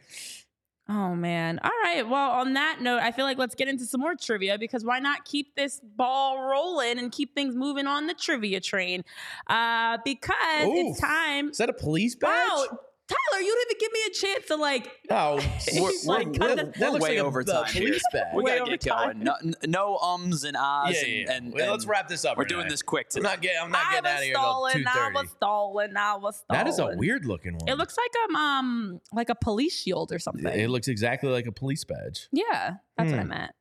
[0.89, 1.59] Oh man.
[1.63, 2.01] All right.
[2.09, 4.99] Well, on that note, I feel like let's get into some more trivia because why
[4.99, 9.03] not keep this ball rolling and keep things moving on the trivia train?
[9.47, 10.25] Uh, because
[10.63, 11.49] it's time.
[11.49, 12.29] Is that a police badge?
[12.29, 12.79] Wow,
[13.11, 14.91] Tyler, you didn't even give me a chance to like.
[15.09, 15.35] Oh,
[15.75, 17.65] We're, Like, we're, cut we're, we're that looks way like over time.
[17.65, 17.97] here.
[18.33, 19.23] We gotta get time.
[19.23, 19.53] going.
[19.61, 20.93] No, no ums and ahs.
[20.95, 21.31] Yeah, yeah, yeah.
[21.33, 22.37] And, and, Well, let's wrap this up.
[22.37, 22.55] We're Renee.
[22.55, 24.87] doing this quick I'm not, get, I'm not I getting out of was here stolen.
[24.87, 25.13] I 2.30.
[25.13, 25.97] was stolen.
[25.97, 26.65] I was stolen.
[26.65, 27.67] That is a weird looking one.
[27.67, 30.45] It looks like um um like a police shield or something.
[30.47, 32.27] It looks exactly like a police badge.
[32.31, 33.27] yeah, that's what I Hmm.
[33.29, 33.51] meant.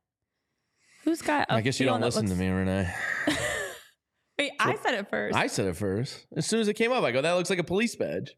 [1.04, 1.46] Who's got?
[1.50, 2.88] I I guess you don't listen to me, Renee.
[4.38, 5.36] Wait, I said it first.
[5.36, 6.26] I said it first.
[6.36, 8.34] As soon as it came up, I go, that looks like a police badge.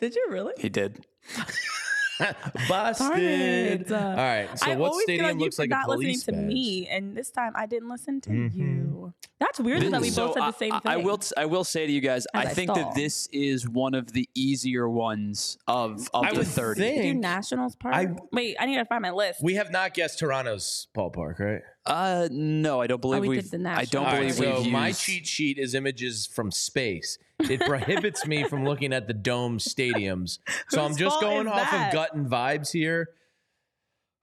[0.00, 0.54] Did you really?
[0.58, 1.04] He did.
[2.68, 3.86] Busted.
[3.88, 4.02] Darn.
[4.10, 4.58] All right.
[4.58, 6.24] So I what always feel stadium like you looks for like a not listening police
[6.24, 8.54] to me, and this time I didn't listen to Mhm.
[8.56, 9.14] you.
[9.40, 10.92] That's weird that we So both said I- the same I, thing.
[10.92, 11.20] I will.
[11.36, 12.84] I will say to you guys, As I I think stall.
[12.84, 16.80] that this is one of the easier ones of of I the would thirty.
[16.80, 17.94] do think Nationals part.
[17.94, 19.42] I- Wait, I need to find my list.
[19.42, 21.62] we have not guessed Toronto's ballpark, right?
[21.84, 23.50] Uh, no, I don't believe Oh, we we've.
[23.50, 24.06] did the I don't Nationals.
[24.06, 24.70] All right, believe so we've used.
[24.70, 27.18] my cheat sheet is images from space.
[27.50, 30.38] It prohibits me from looking at the dome stadiums.
[30.68, 31.88] So I'm just going off that?
[31.88, 33.08] of gut and vibes here.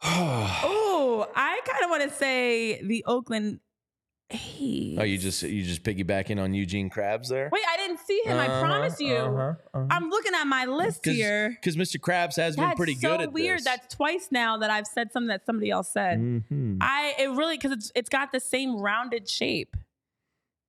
[0.03, 3.59] Oh, I kind of want to say the Oakland.
[4.31, 4.97] A's.
[4.99, 7.49] Oh, you just you just piggybacking on Eugene Krabs there?
[7.51, 7.63] wait.
[7.67, 8.37] I didn't see him.
[8.37, 9.15] I Uh-huh, promise you.
[9.15, 11.49] uh-huh, I'm looking at my list here.
[11.49, 11.97] Because Mr.
[11.99, 13.57] Krabs has been pretty so good at weird.
[13.59, 13.65] this.
[13.65, 16.19] That's twice now that I've said something that somebody else said.
[16.19, 16.77] mm-hmm.
[16.79, 19.75] I it really because it's it's got the same rounded shape.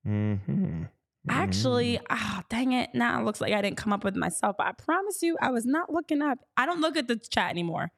[0.06, 0.84] Mm-hmm.
[1.28, 2.90] Actually, ah, dang it.
[2.94, 5.36] Now it looks like I didn't come up with it myself, but I promise you,
[5.40, 6.38] I was not looking up.
[6.56, 7.90] I don't look at the chat anymore.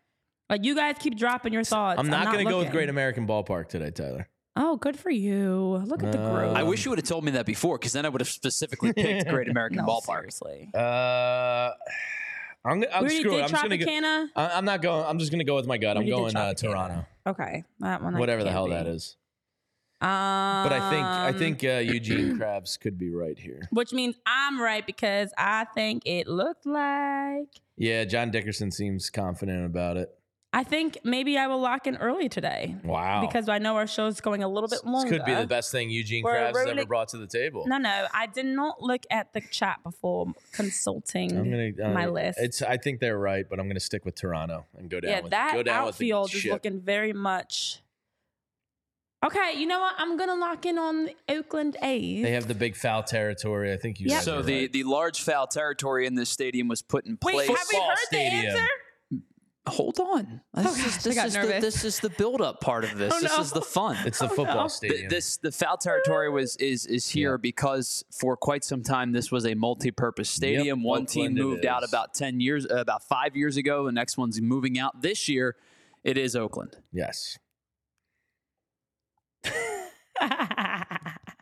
[0.51, 1.99] Like you guys keep dropping your thoughts.
[2.01, 2.73] I'm not, going to go with looking.
[2.73, 4.29] Great American Ballpark today, Tyler.
[4.57, 5.83] Oh, good for you.
[5.87, 6.57] Look at the growth.
[6.57, 8.93] I wish you would have told me that before, because then I would have specifically
[8.93, 10.17] picked Great American no, Ballpark.
[10.33, 10.69] seriously.
[10.75, 11.71] Uh,
[12.65, 13.35] I'm, gonna- I'm We already screw it.
[13.37, 13.87] did I'm just going to go.
[13.91, 14.27] Tropicana.
[14.37, 15.07] I- I'm not going.
[15.07, 15.97] I'm just going to go with my gut.
[15.97, 16.57] We I'm already did going uh, Tropicana.
[16.61, 17.07] Toronto.
[17.29, 18.15] Okay, that one.
[18.17, 18.73] I Whatever the can't hell be.
[18.75, 19.17] that is.
[20.03, 23.63] Um, But I think I think uh, Eugene Krabs could be right here.
[23.71, 27.49] which means I'm right because I think it looked like.
[27.77, 30.11] Yeah, John Dickerson seems confident about it.
[30.55, 33.23] I think maybe I will lock in early today Wow.
[33.27, 35.89] because I know our show's going a little bit this could be the best thing
[35.89, 37.65] Eugene We're Krabs has ever brought to the table.
[37.67, 41.39] No, no, I did not look at the chat before consulting.
[41.39, 42.39] I'm gonna uh, my list.
[42.39, 45.11] It's I think they're right, but I'm gonna stick with Toronto and go down.
[45.11, 47.81] yeah, with, that go down outfield is looking very much.
[49.25, 49.95] Okay, you know what?
[49.99, 52.23] I'm gonna lock in on the Oakland A's.
[52.25, 53.73] They have the big foul territory.
[53.73, 54.09] I think you.
[54.09, 54.23] Yep.
[54.23, 54.73] So the, right.
[54.73, 57.37] the large foul territory in this stadium was put in place.
[57.37, 58.43] Wait, have we heard stadium.
[58.55, 58.67] the answer?
[59.69, 60.41] hold on.
[60.55, 61.61] This, Oh, is, gosh, I this, got is the, nervous.
[61.63, 63.13] this is the build-up part of this.
[63.15, 63.41] Oh, This no.
[63.43, 63.97] is the fun.
[64.05, 65.09] It's the football Th- stadium.
[65.09, 67.41] this the foul territory was is is here Yeah.
[67.41, 70.83] because for quite some time this was a multi-purpose stadium.
[70.83, 73.87] One team Oakland it moved out about ten years, uh, about five years ago.
[73.87, 75.55] The next one's moving out this year.
[76.03, 76.79] It is Oakland.
[76.93, 77.39] yes.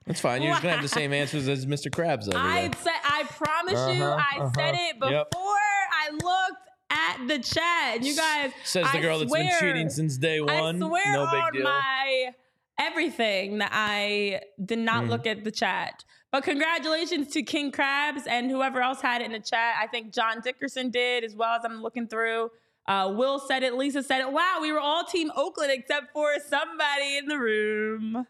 [0.07, 0.43] That's fine.
[0.43, 1.89] You're just gonna have the same answers as Mr.
[1.91, 2.71] Krabs over I there.
[2.83, 4.89] said, I promise you, Uh-huh, I said uh-huh.
[4.91, 5.35] it before Yep.
[5.37, 7.97] I looked at the chat.
[7.97, 10.83] And you guys, Says the I girl that's been swear- cheating since day one.
[10.83, 11.63] I swear no big on deal.
[11.65, 12.31] my
[12.79, 15.09] everything that I did not Mm.
[15.11, 16.05] look at the chat.
[16.33, 19.75] But congratulations to King Krabs and whoever else had it in the chat.
[19.81, 22.51] I think John Dickerson did as well as I'm looking through.
[22.87, 23.75] Uh, Will said it.
[23.75, 24.33] Lisa said it.
[24.33, 28.27] Wow, we were all Team Oakland except for somebody in the room.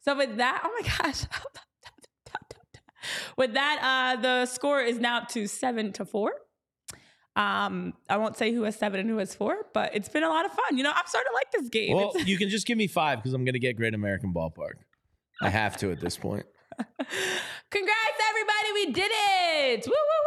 [0.00, 1.24] So with that, oh my gosh.
[3.36, 6.32] with that, uh, the score is now up to seven to four.
[7.36, 10.28] Um, I won't say who has seven and who has four, but it's been a
[10.28, 10.76] lot of fun.
[10.76, 11.96] You know, I'm starting to like this game.
[11.96, 14.74] Well, you can just give me five because I'm gonna get Great American Ballpark.
[15.40, 16.44] I have to at this point.
[17.70, 18.72] Congrats, everybody.
[18.74, 19.86] We did it.
[19.86, 20.22] Woo, woo,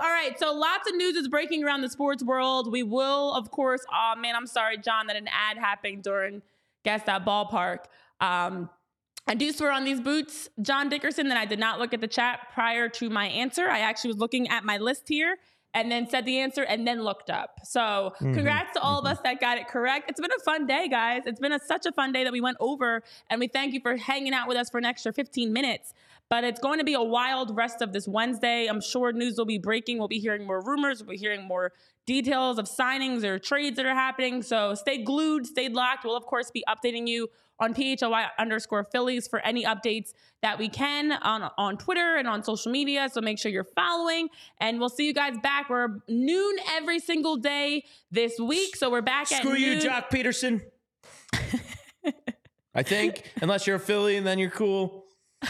[0.00, 0.04] woo.
[0.04, 0.38] All right.
[0.38, 2.70] So lots of news is breaking around the sports world.
[2.70, 6.42] We will, of course, oh man, I'm sorry, John, that an ad happened during
[6.84, 7.78] Guess That Ballpark.
[8.20, 8.70] Um,
[9.26, 12.08] I do swear on these boots, John Dickerson, that I did not look at the
[12.08, 13.68] chat prior to my answer.
[13.68, 15.36] I actually was looking at my list here
[15.74, 17.60] and then said the answer and then looked up.
[17.64, 18.34] So mm-hmm.
[18.34, 19.12] congrats to all of mm-hmm.
[19.12, 20.10] us that got it correct.
[20.10, 21.22] It's been a fun day, guys.
[21.26, 23.80] It's been a, such a fun day that we went over and we thank you
[23.80, 25.92] for hanging out with us for an extra 15 minutes.
[26.30, 28.66] But it's going to be a wild rest of this Wednesday.
[28.66, 29.98] I'm sure news will be breaking.
[29.98, 31.00] We'll be hearing more rumors.
[31.00, 31.72] We'll be hearing more
[32.06, 34.42] details of signings or trades that are happening.
[34.42, 36.04] So stay glued, stay locked.
[36.04, 37.28] We'll, of course, be updating you
[37.60, 40.12] on PHLY underscore Phillies for any updates
[40.42, 43.08] that we can on, on Twitter and on social media.
[43.12, 44.28] So make sure you're following.
[44.60, 45.68] And we'll see you guys back.
[45.68, 48.76] We're noon every single day this week.
[48.76, 49.84] So we're back at Screw you, noon.
[49.84, 50.62] Joc Pederson.
[52.74, 55.04] I think, unless you're a Philly, and then you're cool.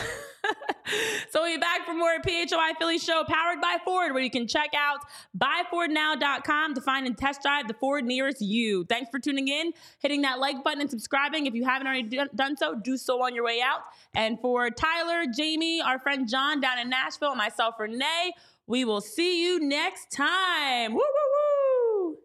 [1.30, 4.46] so we'll be back for more PHLY Philly Show powered by Ford, where you can
[4.46, 5.00] check out
[5.36, 8.84] buyfordnow.com to find and test drive the Ford nearest you.
[8.84, 11.46] Thanks for tuning in, hitting that like button, and subscribing.
[11.46, 13.80] If you haven't already done so, do so on your way out.
[14.14, 18.32] And for Tyler, Jamie, our friend John down in Nashville, and myself, Renee,
[18.66, 20.92] we will see you next time.
[20.92, 22.16] Woo, woo,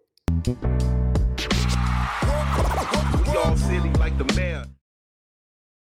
[0.45, 0.73] woo.
[3.33, 4.65] Long City like the mayor.